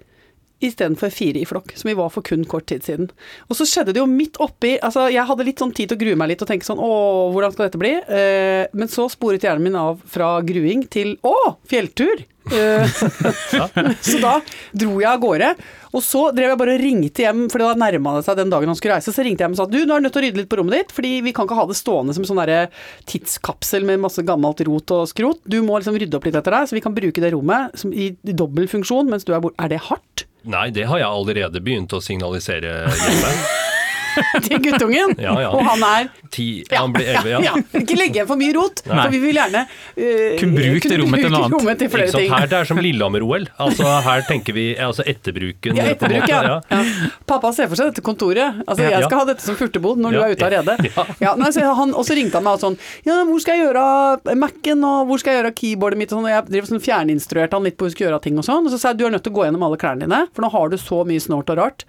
Istedenfor 0.64 1.10
fire 1.14 1.38
i 1.38 1.46
flokk, 1.46 1.70
som 1.78 1.86
vi 1.90 1.94
var 1.98 2.08
for 2.10 2.26
kun 2.26 2.42
kort 2.50 2.66
tid 2.70 2.86
siden. 2.86 3.10
Og 3.46 3.58
så 3.58 3.66
skjedde 3.68 3.92
det 3.94 4.00
jo 4.00 4.08
midt 4.10 4.40
oppi 4.42 4.72
altså 4.82 5.04
Jeg 5.12 5.22
hadde 5.28 5.44
litt 5.46 5.60
sånn 5.62 5.74
tid 5.74 5.90
til 5.92 5.98
å 5.98 6.00
grue 6.00 6.18
meg 6.18 6.32
litt 6.32 6.42
og 6.42 6.48
tenke 6.50 6.66
sånn 6.66 6.80
Å, 6.82 6.88
hvordan 7.30 7.54
skal 7.54 7.68
dette 7.68 7.78
bli? 7.78 7.92
Eh, 7.94 8.64
men 8.74 8.90
så 8.90 9.06
sporet 9.12 9.46
hjernen 9.46 9.68
min 9.68 9.78
av 9.78 10.00
fra 10.10 10.32
gruing 10.42 10.82
til 10.90 11.14
Å, 11.22 11.36
fjelltur! 11.70 12.24
Eh, 12.52 13.92
så 14.10 14.20
da 14.22 14.38
dro 14.72 14.96
jeg 15.00 15.10
av 15.10 15.20
gårde. 15.22 15.50
Og 15.96 16.04
så 16.04 16.26
drev 16.36 16.52
jeg 16.52 16.60
bare 16.60 16.74
og 16.76 16.82
ringte 16.82 17.24
hjem, 17.24 17.44
for 17.52 17.64
da 17.64 17.72
nærma 17.80 18.16
det 18.18 18.24
seg 18.26 18.38
den 18.40 18.52
dagen 18.52 18.70
han 18.70 18.78
skulle 18.78 18.98
reise. 18.98 19.14
Så 19.14 19.24
ringte 19.24 19.44
jeg 19.44 19.48
hjem 19.48 19.56
og 19.56 19.60
sa 19.60 19.68
du, 19.70 19.78
nå 19.82 19.96
er 19.96 20.02
du 20.02 20.08
nødt 20.08 20.16
til 20.16 20.22
å 20.22 20.24
rydde 20.26 20.42
litt 20.42 20.50
på 20.52 20.60
rommet 20.60 20.76
ditt, 20.76 20.96
fordi 20.96 21.12
vi 21.24 21.34
kan 21.36 21.48
ikke 21.48 21.58
ha 21.58 21.68
det 21.70 21.78
stående 21.78 22.16
som 22.16 22.24
en 22.24 22.30
sånn 22.32 22.42
derre 22.42 22.60
tidskapsel 23.08 23.86
med 23.88 24.02
masse 24.04 24.24
gammelt 24.28 24.60
rot 24.68 24.96
og 24.96 25.06
skrot. 25.10 25.40
Du 25.48 25.60
må 25.64 25.80
liksom 25.80 25.96
rydde 25.98 26.20
opp 26.20 26.28
litt 26.28 26.38
etter 26.38 26.58
deg, 26.58 26.68
så 26.68 26.76
vi 26.76 26.84
kan 26.84 26.96
bruke 26.96 27.24
det 27.24 27.32
rommet 27.36 27.78
som 27.78 27.94
i 27.94 28.10
dobbel 28.28 28.68
funksjon 28.70 29.08
mens 29.12 29.28
du 29.28 29.32
er 29.32 29.44
borte. 29.44 29.58
Er 29.64 29.72
det 29.72 29.84
hardt? 29.88 30.26
Nei, 30.48 30.68
det 30.72 30.86
har 30.88 31.00
jeg 31.00 31.08
allerede 31.08 31.64
begynt 31.64 31.92
å 31.96 32.02
signalisere 32.04 32.84
hjemme. 32.88 33.32
Til 34.46 34.62
guttungen? 34.64 35.14
Ja, 35.20 35.34
ja. 35.42 35.50
Og 35.54 35.64
han 35.66 35.84
er 35.86 36.08
Ti, 36.32 36.46
han 36.70 36.92
blir 36.92 37.08
elleve, 37.08 37.40
ja. 37.44 37.54
Ikke 37.78 37.96
legge 37.96 38.20
igjen 38.20 38.28
for 38.28 38.40
mye 38.40 38.52
rot, 38.56 38.82
Nei. 38.84 38.98
for 39.00 39.14
vi 39.14 39.20
vil 39.22 39.38
gjerne 39.38 39.62
uh, 39.64 40.34
Kun 40.40 40.54
bruke 40.56 40.90
det 40.90 40.98
rommet 41.00 41.24
til 41.24 41.32
noe 41.32 41.48
annet. 41.48 41.78
til 41.80 41.92
flere 41.92 42.12
ting. 42.12 42.32
Her 42.32 42.50
det 42.50 42.58
er 42.58 42.68
som 42.68 42.80
Lillehammer-OL. 42.82 43.48
Altså, 43.64 43.88
her 44.04 44.24
tenker 44.28 44.56
vi 44.56 44.66
altså 44.76 45.06
etterbruken. 45.08 45.78
Ja, 45.78 45.88
etterbruk, 45.94 46.28
ja. 46.28 46.58
ja. 46.68 46.82
Pappa 47.28 47.52
ser 47.56 47.70
for 47.70 47.80
seg 47.80 47.92
dette 47.92 48.04
kontoret. 48.04 48.60
Altså, 48.66 48.88
jeg 48.88 49.06
skal 49.06 49.22
ha 49.22 49.28
dette 49.30 49.46
som 49.46 49.58
furtebod 49.58 50.00
når 50.02 50.16
du 50.16 50.20
er 50.22 50.36
ute 50.36 50.48
av 50.48 50.54
redet. 50.58 50.76
Og 51.98 52.04
så 52.06 52.16
ringte 52.16 52.38
han 52.38 52.44
meg 52.44 52.58
og 52.58 52.62
sånn 52.62 52.76
Ja, 53.06 53.20
hvor 53.26 53.40
skal 53.42 53.56
jeg 53.58 53.66
gjøre 53.66 53.82
av 53.82 54.30
Mac-en, 54.38 54.84
og 54.86 55.08
hvor 55.08 55.20
skal 55.20 55.34
jeg 55.34 55.40
gjøre 55.40 55.52
av 55.52 55.58
keyboardet 55.58 56.00
mitt, 56.00 56.12
og 56.12 56.18
sånn. 56.18 56.28
Og 56.28 56.34
jeg 56.34 56.46
driver 56.50 56.70
sånn 56.72 56.84
fjerninstruerte 56.84 57.58
han 57.58 57.66
litt 57.66 57.78
på 57.78 57.84
hvor 57.84 57.90
jeg 57.90 57.96
skulle 57.96 58.10
gjøre 58.10 58.20
av 58.20 58.24
ting 58.26 58.40
og 58.40 58.46
sånn. 58.46 58.68
Og 58.68 58.74
så 58.74 58.80
sa 58.80 58.92
jeg 58.92 59.00
du 59.00 59.06
er 59.08 59.14
nødt 59.14 59.26
til 59.26 59.34
å 59.34 59.38
gå 59.38 59.46
gjennom 59.48 59.66
alle 59.68 59.80
klærne 59.80 60.06
dine, 60.06 60.24
for 60.34 60.44
nå 60.44 60.52
har 60.54 60.72
du 60.72 60.78
så 60.80 61.02
mye 61.08 61.22
snålt 61.22 61.52
og 61.54 61.60
rart 61.60 61.86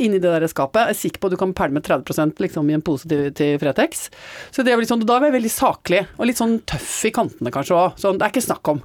inni 0.00 0.20
det 0.22 0.32
der 0.32 0.46
skapet. 0.50 0.82
Jeg 0.88 0.96
er 0.96 1.00
sikker 1.00 1.22
på 1.22 1.30
at 1.30 1.34
du 1.36 1.40
kan 1.40 1.54
pælme 1.56 1.82
30% 1.84 2.40
liksom 2.42 2.70
i 2.70 2.76
en 2.76 2.84
pose 2.84 3.08
til, 3.08 3.56
Fretex. 3.62 4.08
Så 4.50 4.64
det 4.66 4.74
var 4.74 4.82
litt 4.82 4.92
sånn, 4.92 5.04
da 5.06 5.18
var 5.18 5.30
jeg 5.30 5.38
veldig 5.38 5.52
saklig, 5.54 6.04
og 6.18 6.28
litt 6.30 6.40
sånn 6.40 6.58
tøff 6.68 6.92
i 7.08 7.12
kantene 7.14 7.52
kanskje 7.54 7.76
òg. 7.78 7.98
Sånn, 8.00 8.20
det 8.20 8.26
er 8.26 8.34
ikke 8.34 8.48
snakk 8.48 8.72
om. 8.74 8.82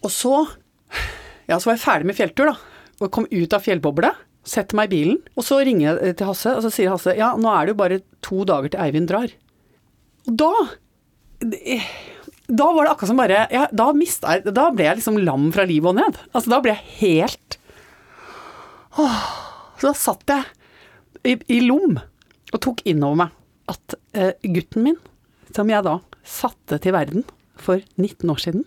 Og 0.00 0.12
så 0.14 0.34
ja, 1.50 1.58
så 1.58 1.70
var 1.70 1.76
jeg 1.76 1.82
ferdig 1.84 2.10
med 2.10 2.18
fjelltur, 2.18 2.52
da. 2.52 2.84
Og 3.00 3.12
kom 3.14 3.26
ut 3.30 3.56
av 3.56 3.64
fjellbobla. 3.64 4.12
Setter 4.46 4.78
meg 4.78 4.90
i 4.90 4.94
bilen. 4.94 5.18
Og 5.36 5.44
så 5.46 5.58
ringer 5.64 5.98
jeg 6.00 6.16
til 6.20 6.30
Hasse, 6.30 6.52
og 6.56 6.64
så 6.64 6.70
sier 6.72 6.92
Hasse 6.92 7.16
ja, 7.18 7.32
nå 7.36 7.50
er 7.52 7.66
det 7.66 7.74
jo 7.74 7.80
bare 7.80 8.00
to 8.24 8.44
dager 8.48 8.72
til 8.72 8.82
Eivind 8.84 9.10
drar. 9.10 9.32
Og 10.28 10.36
da 10.40 10.52
Da 12.50 12.66
var 12.74 12.84
det 12.84 12.90
akkurat 12.92 13.08
som 13.08 13.16
bare 13.16 13.44
ja, 13.48 13.62
Da 13.72 13.86
jeg 13.96 14.42
Da 14.52 14.66
ble 14.74 14.84
jeg 14.84 14.98
liksom 14.98 15.16
lam 15.24 15.46
fra 15.54 15.64
livet 15.64 15.88
og 15.88 15.96
ned. 15.96 16.18
Altså, 16.34 16.50
da 16.52 16.58
ble 16.60 16.74
jeg 16.74 16.98
helt 17.00 17.56
Åh, 19.00 19.22
Så 19.80 19.88
da 19.88 19.96
satt 19.96 20.28
jeg 20.28 20.44
i, 21.24 21.36
i 21.56 21.60
lom 21.64 21.96
og 22.50 22.60
tok 22.60 22.82
inn 22.88 23.02
over 23.06 23.22
meg 23.22 23.36
at 23.70 23.94
eh, 24.18 24.34
gutten 24.52 24.84
min, 24.84 24.98
som 25.54 25.70
jeg 25.70 25.86
da 25.86 25.96
satte 26.26 26.78
til 26.82 26.94
verden 26.94 27.24
for 27.60 27.80
19 27.96 28.30
år 28.32 28.42
siden, 28.42 28.64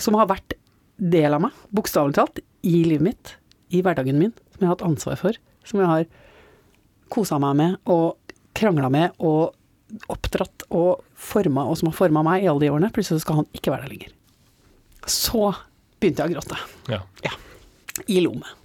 som 0.00 0.16
har 0.16 0.30
vært 0.30 0.54
del 1.00 1.34
av 1.36 1.42
meg, 1.44 1.56
bokstavelig 1.74 2.16
talt, 2.16 2.40
i 2.64 2.82
livet 2.86 3.04
mitt, 3.04 3.34
i 3.72 3.80
hverdagen 3.84 4.18
min, 4.20 4.32
som 4.52 4.62
jeg 4.62 4.68
har 4.68 4.76
hatt 4.76 4.86
ansvar 4.86 5.18
for, 5.20 5.36
som 5.66 5.80
jeg 5.80 5.90
har 5.90 6.06
kosa 7.10 7.40
meg 7.42 7.56
med 7.58 7.90
og 7.90 8.34
krangla 8.56 8.90
med 8.92 9.16
og 9.18 9.56
oppdratt 10.12 10.66
og 10.70 11.02
forma, 11.18 11.64
og 11.66 11.78
som 11.80 11.90
har 11.90 11.96
forma 11.98 12.22
meg 12.26 12.44
i 12.44 12.48
alle 12.50 12.62
de 12.64 12.70
årene, 12.70 12.92
plutselig 12.94 13.24
skal 13.24 13.40
han 13.42 13.50
ikke 13.56 13.72
være 13.74 13.88
der 13.88 13.94
lenger. 13.96 14.14
Så 15.10 15.50
begynte 16.00 16.24
jeg 16.24 16.30
å 16.30 16.38
gråte. 16.38 16.60
Ja. 16.92 17.00
Ja. 17.26 17.34
I 18.06 18.20
lommet. 18.22 18.59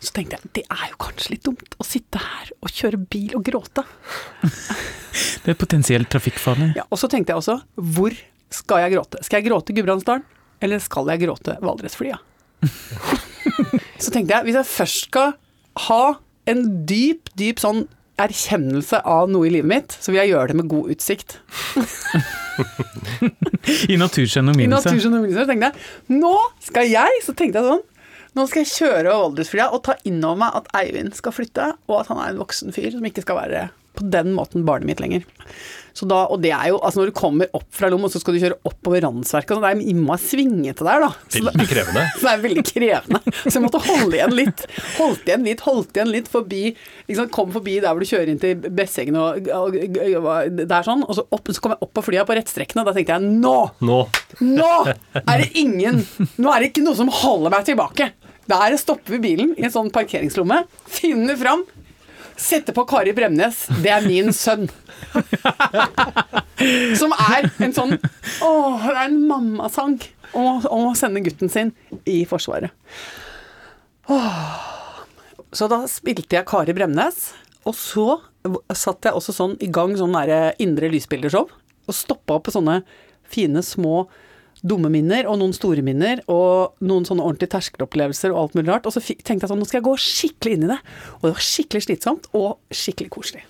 Så 0.00 0.14
tenkte 0.16 0.38
jeg 0.38 0.52
det 0.56 0.64
er 0.72 0.86
jo 0.94 0.98
kanskje 1.04 1.34
litt 1.34 1.44
dumt 1.44 1.76
å 1.76 1.84
sitte 1.84 2.20
her 2.22 2.50
og 2.60 2.72
kjøre 2.72 3.00
bil 3.12 3.36
og 3.36 3.44
gråte. 3.44 3.84
Det 5.44 5.52
er 5.52 5.58
potensielt 5.60 6.08
trafikkfarlig. 6.12 6.72
Ja, 6.78 6.86
og 6.88 7.00
så 7.00 7.10
tenkte 7.12 7.34
jeg 7.34 7.42
også 7.42 7.58
hvor 7.76 8.16
skal 8.50 8.84
jeg 8.84 8.94
gråte? 8.96 9.20
Skal 9.26 9.40
jeg 9.40 9.50
gråte 9.50 9.76
Gudbrandsdalen, 9.76 10.24
eller 10.64 10.82
skal 10.82 11.12
jeg 11.12 11.22
gråte 11.26 11.56
Valdresflya? 11.62 12.18
så 14.02 14.12
tenkte 14.12 14.34
jeg 14.34 14.48
hvis 14.48 14.58
jeg 14.60 14.68
først 14.72 15.06
skal 15.10 15.34
ha 15.86 16.04
en 16.50 16.64
dyp, 16.88 17.30
dyp 17.38 17.60
sånn 17.62 17.84
erkjennelse 18.20 19.00
av 19.08 19.30
noe 19.32 19.48
i 19.48 19.52
livet 19.54 19.70
mitt, 19.70 19.94
så 19.96 20.12
vil 20.12 20.22
jeg 20.22 20.32
gjøre 20.34 20.52
det 20.52 20.58
med 20.60 20.68
god 20.72 20.90
utsikt. 20.92 21.38
I 23.92 23.96
naturskjønn 24.00 24.52
og 24.52 24.56
I 24.56 24.64
minelse. 24.64 24.90
Naturskjønn 24.90 25.16
og 25.16 25.24
Minnesund, 25.24 25.44
så 25.44 25.48
tenkte 25.48 25.70
jeg 25.70 26.20
nå 26.20 26.34
skal 26.64 26.90
jeg, 26.90 27.22
så 27.24 27.36
tenkte 27.36 27.62
jeg 27.62 27.70
sånn 27.70 27.84
nå 28.36 28.46
skal 28.48 28.64
jeg 28.64 28.72
kjøre 28.72 29.10
over 29.12 29.30
Valdresflya 29.30 29.68
og 29.74 29.84
ta 29.86 29.96
inn 30.08 30.22
over 30.22 30.40
meg 30.44 30.56
at 30.60 30.70
Eivind 30.80 31.16
skal 31.18 31.34
flytte, 31.34 31.72
og 31.90 32.00
at 32.02 32.10
han 32.12 32.22
er 32.22 32.32
en 32.32 32.42
voksen 32.42 32.74
fyr 32.76 32.90
som 32.94 33.06
ikke 33.06 33.24
skal 33.26 33.40
være 33.40 33.68
på 33.98 34.06
den 34.06 34.32
måten 34.36 34.64
barnet 34.64 34.86
mitt 34.86 35.00
lenger. 35.02 35.24
Så 35.92 36.06
da, 36.06 36.20
og 36.30 36.38
det 36.40 36.52
er 36.54 36.68
jo, 36.70 36.76
altså 36.78 37.00
Når 37.00 37.10
du 37.10 37.16
kommer 37.18 37.48
opp 37.56 37.66
fra 37.74 37.88
Lom, 37.90 38.04
og 38.06 38.12
så 38.12 38.20
skal 38.22 38.36
du 38.36 38.40
kjøre 38.40 38.58
oppover 38.68 39.02
Randsverket, 39.04 39.58
det 39.58 39.70
er 39.72 39.80
imma 39.90 40.14
svingete 40.22 40.86
der, 40.86 41.02
da. 41.02 41.08
Så 41.26 41.42
Veldig 41.48 41.66
krevende. 41.68 42.04
så 42.14 42.22
det 42.22 42.30
er 42.32 42.44
veldig 42.44 42.64
krevende. 42.68 43.20
Så 43.40 43.52
jeg 43.56 43.64
måtte 43.64 43.80
holde 43.84 44.16
igjen 44.16 44.36
litt. 44.38 44.64
Holdt 45.00 45.26
igjen 45.26 45.48
litt, 45.48 45.64
holdt 45.66 45.98
igjen 45.98 46.12
litt 46.14 46.30
forbi 46.30 46.62
liksom, 47.08 47.28
Kom 47.34 47.50
forbi 47.52 47.80
der 47.82 47.90
hvor 47.90 48.04
du 48.04 48.08
kjører 48.08 48.30
inn 48.30 48.40
til 48.40 48.62
Bessengen 48.70 49.18
og, 49.18 49.50
og, 49.50 49.76
og 50.22 50.62
der 50.62 50.86
sånn, 50.86 51.02
og 51.04 51.18
så, 51.18 51.26
opp, 51.34 51.50
så 51.50 51.64
kom 51.64 51.74
jeg 51.74 51.82
opp 51.88 51.94
på 51.98 52.06
flya 52.06 52.24
på 52.28 52.38
rettstrekkene, 52.38 52.84
og 52.84 52.90
da 52.90 52.96
tenkte 52.96 53.18
jeg 53.18 53.34
nå! 53.42 53.56
Nå 53.82 54.00
Nå 54.46 54.72
er 54.86 55.42
det 55.42 55.50
ingen 55.58 55.98
Nå 56.38 56.52
er 56.52 56.62
det 56.62 56.70
ikke 56.70 56.84
noe 56.86 56.96
som 56.98 57.10
holder 57.10 57.52
meg 57.52 57.66
tilbake. 57.66 58.12
Der 58.50 58.76
stopper 58.80 59.14
vi 59.14 59.20
bilen 59.22 59.52
i 59.58 59.66
en 59.68 59.74
sånn 59.74 59.92
parkeringslomme, 59.94 60.64
finner 60.90 61.38
fram, 61.38 61.62
setter 62.40 62.74
på 62.74 62.86
Kari 62.88 63.12
Bremnes. 63.14 63.66
Det 63.84 63.92
er 63.94 64.06
min 64.06 64.32
sønn. 64.34 64.66
Som 66.98 67.14
er 67.14 67.46
en 67.64 67.72
sånn 67.74 67.94
Å, 68.44 68.50
det 68.82 68.90
er 68.92 69.04
en 69.06 69.20
mammasang 69.28 69.96
om 70.36 70.88
å 70.90 70.96
sende 70.98 71.22
gutten 71.24 71.50
sin 71.52 71.72
i 72.08 72.22
Forsvaret. 72.28 72.74
Åh. 74.10 74.58
Så 75.52 75.66
da 75.70 75.82
spilte 75.90 76.36
jeg 76.36 76.46
Kari 76.46 76.74
Bremnes, 76.76 77.32
og 77.66 77.74
så 77.76 78.06
satt 78.74 79.08
jeg 79.08 79.16
også 79.16 79.34
sånn 79.36 79.56
i 79.62 79.68
gang 79.72 79.96
sånn 79.98 80.14
derre 80.14 80.54
indre 80.62 80.90
lysbildeshow, 80.92 81.50
og 81.86 81.96
stoppa 81.96 82.38
opp 82.38 82.46
på 82.48 82.54
sånne 82.54 82.80
fine, 83.30 83.62
små 83.66 84.04
dumme 84.66 84.90
minner, 84.92 85.26
og 85.30 85.38
noen 85.40 85.54
store 85.56 85.84
minner, 85.84 86.20
og 86.30 86.76
noen 86.84 87.06
sånne 87.08 87.24
ordentlige 87.24 87.54
terskelopplevelser 87.54 88.34
og 88.34 88.42
alt 88.42 88.58
mulig 88.58 88.68
rart. 88.72 88.88
Og 88.88 88.94
så 88.94 89.02
tenkte 89.02 89.46
jeg 89.46 89.52
sånn, 89.52 89.62
nå 89.62 89.68
skal 89.68 89.80
jeg 89.80 89.88
gå 89.88 89.96
skikkelig 90.04 90.56
inn 90.56 90.66
i 90.66 90.70
det. 90.72 90.78
Og 91.18 91.24
det 91.26 91.32
var 91.32 91.48
skikkelig 91.48 91.86
slitsomt, 91.86 92.28
og 92.36 92.76
skikkelig 92.82 93.12
koselig. 93.14 93.42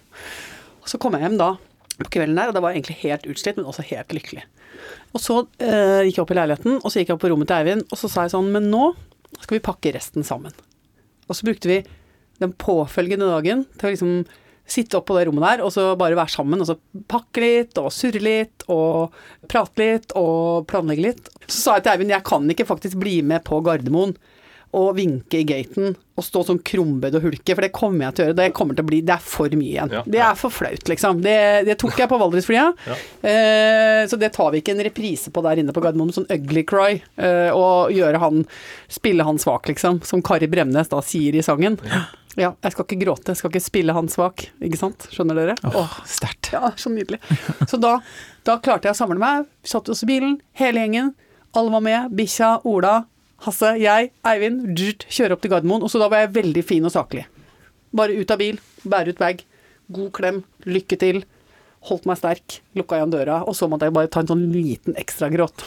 Og 0.80 0.88
så 0.92 1.00
kom 1.02 1.16
jeg 1.16 1.26
hjem 1.26 1.38
da 1.40 1.52
på 2.00 2.08
kvelden 2.16 2.38
der, 2.38 2.50
og 2.50 2.56
da 2.56 2.62
var 2.64 2.72
jeg 2.72 2.80
egentlig 2.80 3.00
helt 3.02 3.28
utslitt, 3.28 3.58
men 3.58 3.68
også 3.68 3.84
helt 3.90 4.14
lykkelig. 4.16 4.44
Og 5.12 5.22
så 5.22 5.38
eh, 5.60 6.06
gikk 6.06 6.16
jeg 6.16 6.24
opp 6.24 6.32
i 6.32 6.38
leiligheten, 6.38 6.78
og 6.78 6.86
så 6.88 7.00
gikk 7.00 7.12
jeg 7.12 7.18
opp 7.18 7.24
på 7.24 7.30
rommet 7.32 7.50
til 7.50 7.58
Eivind, 7.58 7.86
og 7.90 8.00
så 8.00 8.10
sa 8.10 8.24
jeg 8.24 8.34
sånn, 8.34 8.52
men 8.54 8.70
nå 8.72 8.92
skal 9.40 9.58
vi 9.58 9.64
pakke 9.64 9.92
resten 9.96 10.26
sammen. 10.26 10.54
Og 11.28 11.36
så 11.36 11.46
brukte 11.46 11.70
vi 11.70 11.80
den 12.40 12.54
påfølgende 12.56 13.28
dagen 13.28 13.66
til 13.76 13.90
å 13.90 13.92
liksom 13.92 14.14
sitte 14.70 14.98
opp 14.98 15.09
på 15.11 15.16
det 15.18 15.26
rommet 15.28 15.46
der, 15.46 15.62
og 15.66 15.72
så 15.74 15.90
bare 15.98 16.18
være 16.18 16.33
sammen, 16.33 16.62
og 16.62 16.68
så 16.70 16.76
pakke 17.11 17.42
litt, 17.42 17.78
og 17.80 17.90
surre 17.94 18.22
litt, 18.22 18.66
og 18.70 19.14
prate 19.50 19.83
litt, 19.83 20.14
og 20.18 20.66
planlegge 20.70 21.06
litt. 21.09 21.30
Så 21.46 21.56
sa 21.59 21.78
jeg 21.78 21.87
til 21.87 21.94
Eivind, 21.94 22.14
jeg 22.14 22.26
kan 22.30 22.52
ikke 22.54 22.68
faktisk 22.68 23.00
bli 23.02 23.20
med 23.26 23.44
på 23.48 23.59
Gardermoen 23.66 24.14
og 24.76 24.92
vinke 24.94 25.40
i 25.40 25.46
gaten 25.48 25.96
og 26.20 26.22
stå 26.22 26.42
sånn 26.46 26.61
krumbøyd 26.66 27.16
og 27.18 27.24
hulke, 27.24 27.54
for 27.56 27.64
det 27.64 27.72
kommer 27.74 28.06
jeg 28.06 28.14
til 28.14 28.22
å 28.22 28.26
gjøre. 28.28 28.37
Det 28.38 28.46
kommer 28.54 28.76
til 28.76 28.85
å 28.85 28.88
bli, 28.90 29.00
det 29.09 29.14
er 29.16 29.24
for 29.24 29.56
mye 29.56 29.70
igjen. 29.72 29.94
Ja, 29.96 30.02
det 30.06 30.20
ja. 30.20 30.28
er 30.28 30.38
for 30.38 30.54
flaut, 30.54 30.85
liksom. 30.90 31.22
Det, 31.24 31.37
det 31.66 31.76
tok 31.80 31.96
jeg 31.98 32.11
på 32.11 32.18
Valdresflya. 32.20 32.66
Ja. 32.87 32.98
Eh, 33.30 34.02
så 34.11 34.18
det 34.20 34.30
tar 34.37 34.52
vi 34.52 34.61
ikke 34.61 34.74
en 34.76 34.85
reprise 34.87 35.33
på 35.35 35.42
der 35.46 35.62
inne 35.62 35.74
på 35.74 35.83
Gardermoen, 35.83 36.12
sånn 36.14 36.28
ugly 36.30 36.62
cry, 36.68 37.00
eh, 37.18 37.48
og 37.56 37.94
gjøre 37.96 38.20
han, 38.22 38.44
spille 38.92 39.26
han 39.26 39.40
svak, 39.42 39.70
liksom, 39.72 40.02
som 40.06 40.22
Kari 40.26 40.50
Bremnes 40.52 40.92
da 40.92 41.00
sier 41.04 41.35
i 41.35 41.44
sangen. 41.46 41.80
Ja, 42.38 42.52
jeg 42.52 42.74
skal 42.76 42.87
ikke 42.87 43.00
gråte, 43.00 43.33
jeg 43.33 43.40
skal 43.40 43.50
ikke 43.50 43.64
spille 43.64 43.96
han 43.96 44.11
svak, 44.12 44.44
ikke 44.62 44.78
sant? 44.78 45.09
Skjønner 45.11 45.40
dere? 45.40 45.56
Åh, 45.66 45.96
sterkt. 46.06 46.52
Ja, 46.54 46.70
så 46.78 46.92
nydelig. 46.92 47.18
Så 47.66 47.80
da, 47.80 47.96
da 48.46 48.61
klarte 48.62 48.87
jeg 48.87 48.94
å 48.94 49.00
samle 49.00 49.18
meg. 49.18 49.48
Satt 49.66 49.90
oss 49.90 50.04
i 50.06 50.11
bilen, 50.12 50.38
hele 50.61 50.85
gjengen. 50.85 51.14
Alle 51.59 51.74
var 51.74 51.83
med. 51.83 52.14
Bikkja, 52.14 52.61
Ola, 52.70 53.00
Hasse, 53.46 53.74
jeg, 53.81 54.11
Eivind. 54.26 54.66
kjører 54.76 55.16
kjøre 55.16 55.37
opp 55.37 55.44
til 55.44 55.50
Gardermoen. 55.55 55.83
Og 55.87 55.90
så 55.92 56.00
da 56.03 56.09
var 56.12 56.24
jeg 56.26 56.35
veldig 56.37 56.64
fin 56.66 56.85
og 56.85 56.92
saklig. 56.94 57.26
Bare 57.96 58.14
ut 58.20 58.31
av 58.31 58.38
bil, 58.38 58.59
bære 58.87 59.14
ut 59.14 59.18
bag. 59.22 59.44
God 59.90 60.12
klem, 60.14 60.42
lykke 60.68 60.98
til. 61.00 61.22
Holdt 61.88 62.05
meg 62.07 62.18
sterk, 62.20 62.59
lukka 62.76 62.98
igjen 62.98 63.11
døra, 63.14 63.38
og 63.48 63.57
så 63.57 63.66
måtte 63.66 63.88
jeg 63.88 63.96
bare 63.96 64.11
ta 64.12 64.20
en 64.20 64.29
sånn 64.29 64.50
liten 64.53 64.94
ekstra 65.00 65.31
gråt. 65.33 65.64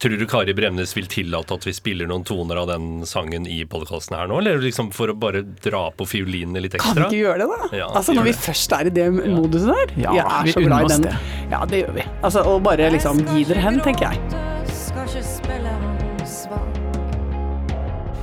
Tror 0.00 0.14
du 0.16 0.22
Kari 0.30 0.54
Bremnes 0.56 0.94
vil 0.96 1.10
tillate 1.12 1.52
at 1.58 1.66
vi 1.66 1.74
spiller 1.76 2.06
noen 2.08 2.22
toner 2.24 2.56
av 2.62 2.70
den 2.70 3.02
sangen 3.04 3.44
i 3.50 3.58
podkasten 3.68 4.16
her 4.16 4.30
nå, 4.30 4.38
eller 4.40 4.62
liksom 4.62 4.88
for 4.96 5.12
å 5.12 5.16
bare 5.20 5.42
dra 5.60 5.82
på 5.92 6.06
fiolinene 6.08 6.62
litt 6.64 6.78
ekstra? 6.78 6.94
Kan 6.94 7.10
vi 7.10 7.18
ikke 7.18 7.26
gjøre 7.26 7.42
det, 7.42 7.48
da? 7.50 7.68
Ja, 7.82 7.90
altså 8.00 8.14
Når 8.16 8.30
vi 8.30 8.32
det. 8.32 8.40
først 8.46 8.76
er 8.78 8.88
i 8.88 8.94
det 8.96 9.08
moduset 9.18 9.68
der. 9.74 9.92
Ja, 10.06 10.14
jeg 10.16 10.24
er 10.38 10.46
vi 10.48 10.54
så 10.56 10.62
unner 10.62 10.70
glad 10.70 10.80
i 10.80 10.88
oss 10.88 10.94
den. 10.94 11.08
det. 11.10 11.50
Ja, 11.52 11.60
det 11.74 11.82
gjør 11.82 11.96
vi. 11.98 12.06
Altså, 12.22 12.46
og 12.54 12.62
bare 12.70 12.88
liksom 12.96 13.20
gi 13.34 13.44
dere 13.50 13.66
hen, 13.66 13.80
tenker 13.84 14.08
jeg. 14.08 14.72
Skal 14.86 15.10
ikke 15.10 15.26
spille 15.34 15.74
han 15.74 16.24
svak. 16.38 16.79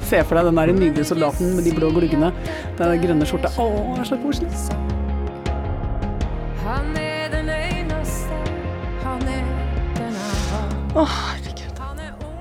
Se 0.07 0.21
for 0.23 0.39
deg 0.39 0.47
den 0.47 0.55
der 0.55 0.71
nydelige 0.71 1.07
soldaten 1.09 1.49
med 1.57 1.65
de 1.67 1.73
blå 1.75 1.89
gluggene. 1.91 2.29
Den 2.77 2.93
der 2.93 2.99
grønne 3.01 3.25
skjorta. 3.27 3.51
Å, 3.59 3.65
det 3.97 4.05
er 4.05 4.07
så 4.07 4.19
koselig. 4.21 4.51
Han 6.63 6.93
er 6.99 7.27
den 7.33 7.49
eneste, 7.51 8.37
han 9.03 9.25
er 9.27 9.43
den 9.97 10.15
jeg 10.15 11.09
herregud. 11.11 11.81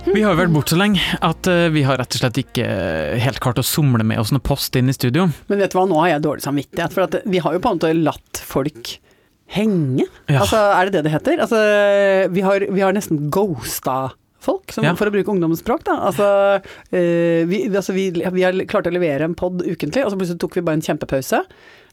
Er. 0.07 0.13
Vi 0.15 0.23
har 0.23 0.37
jo 0.37 0.39
vært 0.39 0.53
borte 0.55 0.77
så 0.77 0.79
lenge 0.79 1.03
at 1.27 1.49
eh, 1.51 1.67
vi 1.75 1.83
har 1.83 1.99
rett 1.99 2.15
og 2.15 2.21
slett 2.21 2.39
ikke 2.39 2.63
eh, 2.63 3.17
helt 3.25 3.41
klart 3.43 3.59
å 3.59 3.65
somle 3.67 4.07
med 4.07 4.23
oss 4.23 4.31
noe 4.31 4.45
post 4.45 4.79
inn 4.79 4.93
i 4.93 4.95
studio. 4.95 5.27
Men 5.51 5.65
vet 5.65 5.75
du 5.75 5.81
hva, 5.81 5.89
nå 5.91 5.99
har 6.05 6.13
jeg 6.13 6.23
dårlig 6.29 6.47
samvittighet. 6.47 6.95
For 6.95 7.09
at 7.09 7.19
vi 7.27 7.43
har 7.43 7.57
jo 7.57 7.63
på 7.65 7.73
en 7.73 7.81
måte 7.81 7.91
latt 7.99 8.43
folk 8.47 8.93
henge. 9.57 10.07
Ja. 10.31 10.45
Altså, 10.45 10.63
er 10.79 10.87
det 10.87 11.01
det 11.01 11.09
det 11.09 11.17
heter? 11.17 11.43
Altså, 11.43 11.59
vi 12.31 12.47
har, 12.47 12.69
vi 12.71 12.87
har 12.87 12.95
nesten 12.95 13.27
ghosta 13.35 14.15
folk, 14.47 14.73
som, 14.75 14.87
Ja. 14.87 14.95
for 14.99 15.11
å 15.11 15.15
bruke 15.15 15.33
ungdomsspråk. 15.35 15.85
Da. 15.91 15.99
Altså, 16.09 16.27
eh, 16.95 17.43
vi, 17.51 17.65
altså 17.69 17.93
vi, 17.97 18.09
vi 18.15 18.47
har 18.47 18.57
klart 18.71 18.87
å 18.89 18.95
levere 18.95 19.27
en 19.27 19.35
pod 19.39 19.61
ukentlig, 19.67 20.05
og 20.07 20.13
så 20.15 20.19
plutselig 20.21 20.41
tok 20.43 20.57
vi 20.61 20.65
bare 20.67 20.79
en 20.81 20.87
kjempepause. 20.87 21.43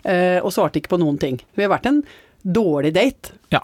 eh, 0.06 0.40
og 0.44 0.52
svarte 0.52 0.82
ikke 0.82 0.92
på 0.96 1.00
noen 1.00 1.18
ting. 1.22 1.38
Vi 1.56 1.64
har 1.64 1.72
vært 1.72 1.86
en 1.88 2.02
dårlig 2.44 2.94
date. 2.96 3.32
Ja. 3.56 3.62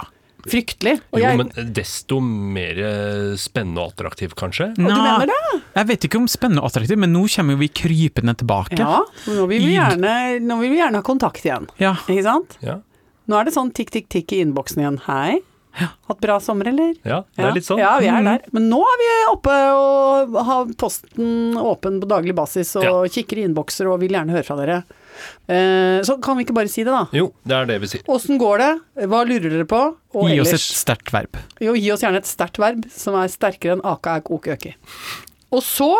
Fryktelig. 0.48 0.94
Og 1.12 1.20
Jo, 1.20 1.26
jeg, 1.26 1.38
men 1.42 1.74
desto 1.76 2.22
mer 2.24 2.78
eh, 2.80 3.34
spennende 3.36 3.82
og 3.84 3.90
attraktiv, 3.92 4.32
kanskje? 4.40 4.70
og 4.72 4.78
du 4.80 4.86
mener 4.88 5.28
det? 5.28 5.40
Jeg 5.76 5.90
vet 5.90 6.06
ikke 6.08 6.22
om 6.22 6.30
spennende 6.32 6.64
og 6.64 6.70
attraktiv, 6.72 6.96
men 7.04 7.12
nå 7.12 7.26
kommer 7.34 7.60
vi 7.60 7.68
krypende 7.68 8.38
tilbake. 8.40 8.80
Ja, 8.80 9.02
nå 9.28 9.50
vil, 9.52 9.66
vi 9.68 9.74
gjerne, 9.76 10.14
nå 10.48 10.60
vil 10.62 10.72
vi 10.72 10.80
gjerne 10.80 11.02
ha 11.02 11.04
kontakt 11.04 11.44
igjen. 11.44 11.68
Ja. 11.84 11.98
Ikke 12.08 12.24
sant? 12.24 12.56
Ja. 12.64 12.78
Nå 13.28 13.36
er 13.38 13.50
det 13.50 13.54
sånn 13.54 13.74
tikk, 13.76 13.92
tikk, 13.94 14.08
tikk 14.16 14.32
i 14.38 14.40
innboksen 14.46 14.80
igjen. 14.82 15.02
Hei. 15.10 15.42
Hatt 16.10 16.20
bra 16.22 16.40
sommer, 16.44 16.68
eller? 16.72 16.94
ja, 17.06 17.22
det 17.38 17.46
er 17.46 17.54
litt 17.56 17.66
sånn. 17.68 17.80
Ja, 17.82 17.96
vi 18.02 18.08
er 18.12 18.24
der. 18.26 18.42
Men 18.56 18.70
nå 18.72 18.80
er 18.84 18.98
vi 19.02 19.10
oppe 19.32 19.56
og 19.76 20.36
har 20.48 20.72
posten 20.80 21.56
åpen 21.60 22.00
på 22.02 22.10
daglig 22.10 22.36
basis 22.38 22.76
og 22.80 22.84
Ja. 22.88 22.94
kikker 23.14 23.38
i 23.40 23.46
innbokser 23.48 23.88
og 23.92 24.00
vil 24.04 24.12
gjerne 24.18 24.36
høre 24.36 24.44
fra 24.48 24.58
dere. 24.60 24.80
Eh, 25.52 26.00
så 26.08 26.16
kan 26.24 26.38
vi 26.38 26.46
ikke 26.46 26.56
bare 26.56 26.70
si 26.72 26.84
det, 26.84 26.92
da. 26.94 27.06
Jo, 27.16 27.30
det 27.46 27.56
er 27.58 27.66
det 27.70 27.80
vi 27.84 27.88
sier. 27.92 28.04
Åssen 28.08 28.40
går 28.40 28.58
det? 28.62 28.72
Hva 29.12 29.22
lurer 29.28 29.50
dere 29.52 29.66
på? 29.70 29.82
Og 30.16 30.30
Gi 30.30 30.40
oss 30.40 30.48
et 30.48 30.54
ellers 30.58 30.68
sterkt 30.80 31.12
verb. 31.14 31.40
Jo, 31.60 31.74
gi 31.76 31.92
oss 31.92 32.02
gjerne 32.06 32.22
et 32.22 32.30
sterkt 32.30 32.60
verb 32.62 32.86
som 32.94 33.16
er 33.20 33.28
sterkere 33.32 33.76
enn 33.78 33.84
aka, 33.86 34.18
er 34.20 34.22
ok, 34.30 34.48
øki. 34.56 34.76
Og 35.52 35.62
så 35.66 35.92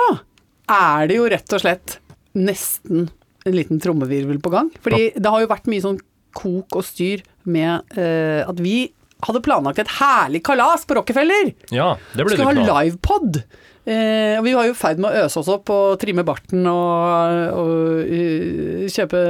er 0.70 1.08
det 1.10 1.18
jo 1.18 1.28
rett 1.32 1.54
og 1.58 1.64
slett 1.64 1.98
nesten 2.38 3.10
en 3.48 3.56
liten 3.56 3.80
trommevirvel 3.82 4.40
på 4.44 4.52
gang. 4.54 4.70
Fordi 4.84 5.14
det 5.18 5.26
har 5.32 5.42
jo 5.44 5.50
vært 5.52 5.68
mye 5.72 5.82
sånn 5.84 6.00
kok 6.38 6.76
og 6.78 6.86
styr 6.86 7.24
med 7.50 7.98
eh, 7.98 8.44
at 8.48 8.60
vi 8.62 8.92
hadde 9.26 9.42
planlagt 9.44 9.82
et 9.84 9.98
herlig 10.00 10.44
kalas 10.48 10.86
på 10.88 10.96
Rockefeller. 11.00 11.52
Ja, 11.76 11.96
det 12.16 12.26
ble 12.26 12.38
Skulle 12.38 12.54
det 12.62 12.70
ha 12.70 12.84
livepod. 12.84 13.42
Eh, 13.90 14.36
og 14.38 14.44
vi 14.46 14.54
var 14.54 14.68
jo 14.68 14.74
i 14.76 14.78
ferd 14.78 15.00
med 15.02 15.10
å 15.10 15.24
øse 15.26 15.40
oss 15.42 15.50
opp 15.50 15.72
og 15.74 15.96
trimme 16.02 16.22
barten 16.28 16.68
og, 16.70 17.56
og 17.58 18.12
uh, 18.12 18.84
kjøpe 18.92 19.22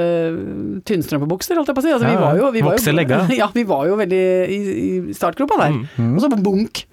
tynnstrømpebukser, 0.90 1.56
holdt 1.56 1.72
jeg 1.72 1.78
på 1.78 1.84
å 1.84 1.86
si. 1.86 1.94
Altså, 1.96 2.10
vi 2.10 2.18
Ja, 2.18 2.24
var 2.26 2.42
jo, 2.42 2.50
vi 2.56 2.64
var 2.66 2.76
jo, 2.76 3.22
ja, 3.42 3.48
vi 3.56 3.66
var 3.70 3.88
jo 3.88 3.98
veldig 4.02 4.24
i, 4.52 4.60
i 4.60 5.16
startgropa 5.16 5.62
der. 5.62 5.80
Mm. 5.96 6.12
Og 6.18 6.22
så 6.26 6.32
bunk. 6.36 6.84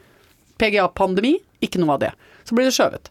PGA-pandemi, 0.61 1.35
ikke 1.65 1.83
noe 1.83 1.97
av 1.97 2.05
det. 2.07 2.15
Så 2.49 2.57
blir 2.57 2.69
det 2.69 2.77
skjøvet 2.77 3.11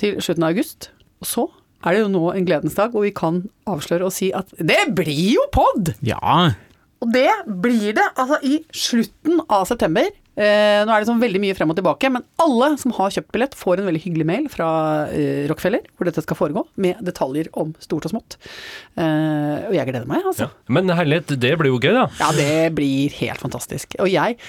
til 0.00 0.16
slutten 0.22 0.46
av 0.46 0.54
august. 0.54 0.88
Og 1.20 1.28
så 1.28 1.48
er 1.84 1.96
det 1.96 2.04
jo 2.04 2.12
nå 2.12 2.22
en 2.32 2.46
gledens 2.46 2.76
dag 2.78 2.94
hvor 2.94 3.04
vi 3.04 3.12
kan 3.16 3.42
avsløre 3.68 4.06
og 4.08 4.14
si 4.14 4.30
at 4.36 4.48
det 4.56 4.80
blir 4.96 5.34
jo 5.34 5.44
pod! 5.52 5.92
Ja. 6.04 6.54
Og 7.04 7.10
det 7.12 7.28
blir 7.60 7.92
det 7.96 8.04
altså 8.14 8.38
i 8.46 8.58
slutten 8.72 9.42
av 9.52 9.66
september. 9.68 10.06
Eh, 10.34 10.80
nå 10.82 10.90
er 10.90 11.02
det 11.02 11.06
sånn 11.06 11.20
veldig 11.22 11.40
mye 11.42 11.54
frem 11.54 11.70
og 11.70 11.76
tilbake, 11.78 12.08
men 12.10 12.24
alle 12.42 12.72
som 12.80 12.94
har 12.96 13.12
kjøpt 13.14 13.30
billett, 13.36 13.52
får 13.54 13.78
en 13.82 13.86
veldig 13.86 14.00
hyggelig 14.02 14.26
mail 14.26 14.48
fra 14.50 14.68
eh, 15.14 15.44
Rockefeller, 15.50 15.84
hvor 15.94 16.08
dette 16.08 16.24
skal 16.24 16.38
foregå, 16.38 16.64
med 16.80 16.98
detaljer 17.06 17.52
om 17.60 17.70
stort 17.84 18.08
og 18.08 18.14
smått. 18.16 18.38
Eh, 18.98 19.68
og 19.68 19.76
jeg 19.76 19.90
gleder 19.92 20.08
meg, 20.10 20.26
altså. 20.26 20.48
Ja. 20.48 20.72
Men 20.74 20.90
herlighet, 20.90 21.36
det 21.44 21.52
blir 21.60 21.70
jo 21.70 21.78
gøy, 21.78 21.92
da. 22.00 22.08
Ja, 22.18 22.32
det 22.34 22.74
blir 22.78 23.14
helt 23.20 23.44
fantastisk. 23.44 23.94
Og 24.02 24.10
jeg 24.10 24.40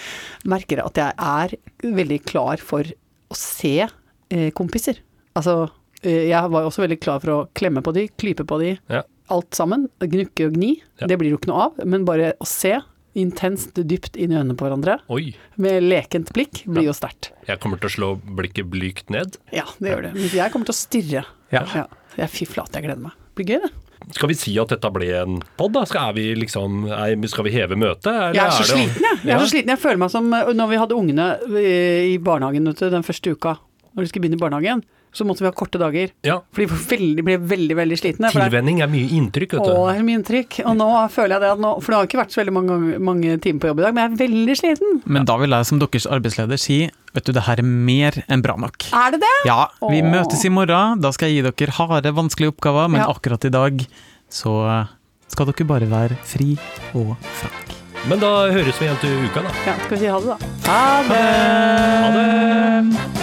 merker 0.49 0.81
at 0.87 1.01
jeg 1.03 1.13
er 1.21 1.57
veldig 1.85 2.21
klar 2.25 2.63
for 2.63 2.87
å 3.29 3.37
se 3.37 3.75
eh, 3.85 4.49
kompiser. 4.57 5.03
Altså, 5.37 5.67
eh, 6.01 6.31
jeg 6.31 6.55
var 6.55 6.65
også 6.65 6.87
veldig 6.87 7.01
klar 7.03 7.21
for 7.21 7.35
å 7.35 7.43
klemme 7.57 7.85
på 7.85 7.93
de, 7.93 8.07
klype 8.15 8.47
på 8.47 8.63
de, 8.63 8.77
Ja. 8.89 9.03
Alt 9.33 9.55
sammen. 9.57 9.87
Gnukke 9.99 10.47
og 10.49 10.53
gni. 10.57 10.73
Ja. 11.01 11.07
Det 11.07 11.17
blir 11.21 11.31
jo 11.33 11.37
ikke 11.39 11.51
noe 11.51 11.69
av, 11.69 11.79
men 11.85 12.05
bare 12.05 12.33
å 12.41 12.45
se 12.49 12.75
intenst 13.15 13.77
dypt 13.87 14.17
inn 14.19 14.33
i 14.33 14.35
øynene 14.35 14.57
på 14.59 14.65
hverandre 14.67 14.97
Oi. 15.13 15.29
med 15.61 15.85
lekent 15.87 16.33
blikk 16.35 16.65
blir 16.67 16.89
jo 16.89 16.95
sterkt. 16.97 17.29
Jeg 17.47 17.61
kommer 17.63 17.79
til 17.79 17.87
å 17.87 17.93
slå 17.93 18.09
blikket 18.19 18.67
blygt 18.67 19.09
ned. 19.13 19.37
Ja, 19.55 19.63
det 19.79 19.93
gjør 19.93 20.01
det. 20.09 20.13
Men 20.17 20.29
jeg 20.35 20.51
kommer 20.51 20.67
til 20.67 20.75
å 20.75 20.79
stirre. 20.81 21.21
Ja. 21.53 21.63
Jeg, 22.17 22.29
fy 22.33 22.47
flate, 22.49 22.75
jeg 22.75 22.89
gleder 22.89 23.05
meg. 23.05 23.15
Det 23.31 23.39
blir 23.39 23.53
gøy, 23.53 23.61
det. 23.63 23.71
Skal 24.17 24.29
vi 24.29 24.35
si 24.37 24.51
at 24.59 24.69
dette 24.69 24.89
ble 24.93 25.07
en 25.17 25.37
pod, 25.57 25.71
da? 25.73 25.85
Skal, 25.87 26.11
er 26.11 26.17
vi 26.17 26.25
liksom, 26.37 26.83
er, 26.91 27.15
skal 27.31 27.47
vi 27.47 27.53
heve 27.55 27.77
møtet? 27.79 28.11
Jeg 28.35 28.43
er 28.43 28.51
så 28.51 28.65
det- 28.67 28.73
sliten, 28.75 29.07
jeg. 29.07 29.17
Jeg 29.23 29.31
er 29.31 29.31
Ja. 29.31 29.39
så 29.39 29.47
sliten. 29.49 29.71
Jeg 29.71 29.79
føler 29.79 29.97
meg 30.03 30.11
som 30.11 30.27
når 30.29 30.67
vi 30.69 30.81
hadde 30.83 30.99
ungene 30.99 31.29
i 32.11 32.17
barnehagen 32.19 32.67
du, 32.67 32.73
den 32.73 33.01
første 33.07 33.31
uka, 33.31 33.55
når 33.95 34.03
de 34.03 34.07
skulle 34.11 34.27
begynne 34.27 34.37
i 34.37 34.43
barnehagen. 34.43 34.83
Så 35.15 35.25
måtte 35.27 35.39
vi 35.45 35.47
ha 35.47 35.53
korte 35.55 35.79
dager. 35.79 36.11
Ja. 36.27 36.41
For 36.51 36.65
de 36.65 36.67
veldig, 36.91 37.23
ble 37.25 37.37
veldig, 37.39 37.75
veldig 37.79 37.97
slitne. 38.01 38.27
er- 38.27 38.35
Tilvenning 38.35 38.81
er 38.83 38.89
mye 38.91 39.07
inntrykk, 39.15 39.55
vet 39.55 39.61
Å, 39.63 39.87
det 39.87 39.95
er 39.99 40.03
mye 40.03 40.19
inntrykk. 40.19 40.59
Og 40.67 40.75
nå 40.77 40.89
føler 41.15 41.35
jeg 41.37 41.41
det 41.45 41.51
at 41.55 41.59
nå 41.63 41.71
For 41.81 41.91
det 41.91 41.97
har 41.97 42.07
ikke 42.09 42.19
vært 42.21 42.35
så 42.35 42.41
veldig 42.43 42.53
mange, 42.57 42.99
mange 42.99 43.39
timer 43.39 43.59
på 43.63 43.67
jobb 43.71 43.79
i 43.79 43.85
dag, 43.87 43.93
men 43.95 44.03
jeg 44.03 44.11
er 44.11 44.21
veldig 44.27 44.55
sliten. 44.59 45.01
Men 45.05 45.25
da 45.25 45.37
vil 45.41 45.49
jeg 45.55 45.65
som 45.71 45.79
deres 45.79 46.05
arbeidsleder 46.11 46.59
si 46.59 46.79
vet 47.15 47.23
du, 47.23 47.31
det 47.31 47.43
her 47.47 47.59
er 47.59 47.63
mer 47.63 48.11
enn 48.27 48.41
bra 48.43 48.57
nok. 48.59 48.89
Er 48.91 49.11
det 49.15 49.21
det? 49.23 49.33
Ja, 49.47 49.69
vi 49.87 50.01
Åh. 50.03 50.11
møtes 50.11 50.43
i 50.43 50.49
morgen. 50.51 50.99
Da 50.99 51.11
skal 51.15 51.29
jeg 51.31 51.45
gi 51.45 51.65
dere 51.65 51.71
harde, 51.79 52.11
vanskelige 52.13 52.51
oppgaver, 52.51 52.89
men 52.91 52.99
Ja. 53.01 53.07
akkurat 53.07 53.45
i 53.45 53.49
dag 53.49 53.87
så 54.29 54.87
skal 55.29 55.45
dere 55.47 55.65
bare 55.65 55.87
være 55.87 56.17
fri 56.23 56.57
og 56.93 57.15
frank. 57.39 57.71
Men 58.07 58.19
da 58.19 58.51
høres 58.51 58.77
vi 58.77 58.85
igjen 58.85 58.99
til 58.99 59.09
uka, 59.25 59.41
da. 59.41 59.49
Ja, 59.65 59.73
skal 59.79 59.89
vi 59.89 59.97
si 59.97 60.05
ha 60.11 60.19
det, 60.19 60.27
da? 60.27 60.37
Ha 60.67 61.03
det! 61.09 61.25
Ha 62.03 62.11
det! 62.11 63.14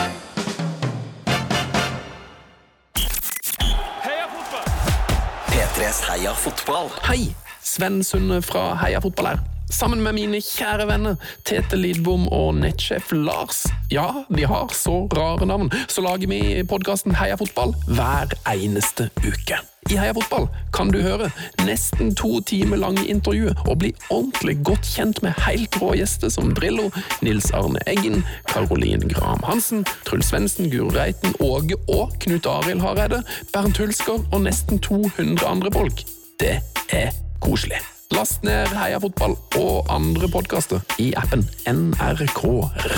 P3s 5.92 6.08
Heia 6.08 6.32
fotball. 6.32 6.90
Hei, 7.06 7.34
Sven 7.60 8.02
Sunde 8.02 8.40
fra 8.40 8.80
Heia 8.80 9.00
fotball 9.00 9.26
her. 9.26 9.51
Sammen 9.72 10.02
med 10.04 10.12
mine 10.12 10.38
kjære 10.44 10.84
venner 10.90 11.14
Tete 11.48 11.78
Lidbom 11.80 12.26
og 12.28 12.54
nettsjef 12.60 13.12
Lars. 13.16 13.64
Ja, 13.90 14.04
de 14.28 14.44
har 14.46 14.68
så 14.76 15.06
rare 15.16 15.46
navn, 15.48 15.70
så 15.88 16.04
lager 16.04 16.28
vi 16.28 16.62
podkasten 16.68 17.16
Heia 17.16 17.38
fotball 17.40 17.72
hver 17.88 18.34
eneste 18.52 19.08
uke. 19.24 19.62
I 19.90 19.96
Heia 19.96 20.12
fotball 20.14 20.46
kan 20.76 20.92
du 20.92 21.00
høre 21.02 21.30
nesten 21.64 22.12
to 22.14 22.40
timer 22.46 22.78
lange 22.78 23.06
intervjuer 23.08 23.56
og 23.64 23.80
bli 23.80 23.94
ordentlig 24.10 24.58
godt 24.68 24.86
kjent 24.92 25.22
med 25.24 25.40
helt 25.46 25.80
rå 25.80 25.94
gjester 25.98 26.30
som 26.30 26.52
Drillo, 26.54 26.90
Nils 27.24 27.50
Arne 27.56 27.80
Eggen, 27.90 28.22
Caroline 28.52 29.08
Graham 29.08 29.42
Hansen, 29.48 29.86
Truls 30.06 30.30
Svendsen, 30.30 30.70
Guro 30.70 30.92
Reiten, 30.94 31.34
Åge 31.40 31.80
og 31.88 32.12
Knut 32.20 32.46
Arild 32.46 32.84
Hareide, 32.84 33.24
Bernt 33.56 33.80
Hulsker 33.80 34.20
og 34.20 34.44
nesten 34.44 34.78
200 34.84 35.48
andre 35.48 35.72
folk. 35.74 36.06
Det 36.40 36.60
er 36.92 37.10
koselig. 37.40 37.80
Last 38.12 38.42
ned 38.44 38.74
Heia 38.76 38.98
fotball 39.00 39.38
og 39.56 39.88
andre 39.92 40.28
podkaster 40.28 40.82
i 41.00 41.12
appen 41.16 41.46
NRK 41.70 42.44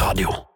Radio. 0.01 0.54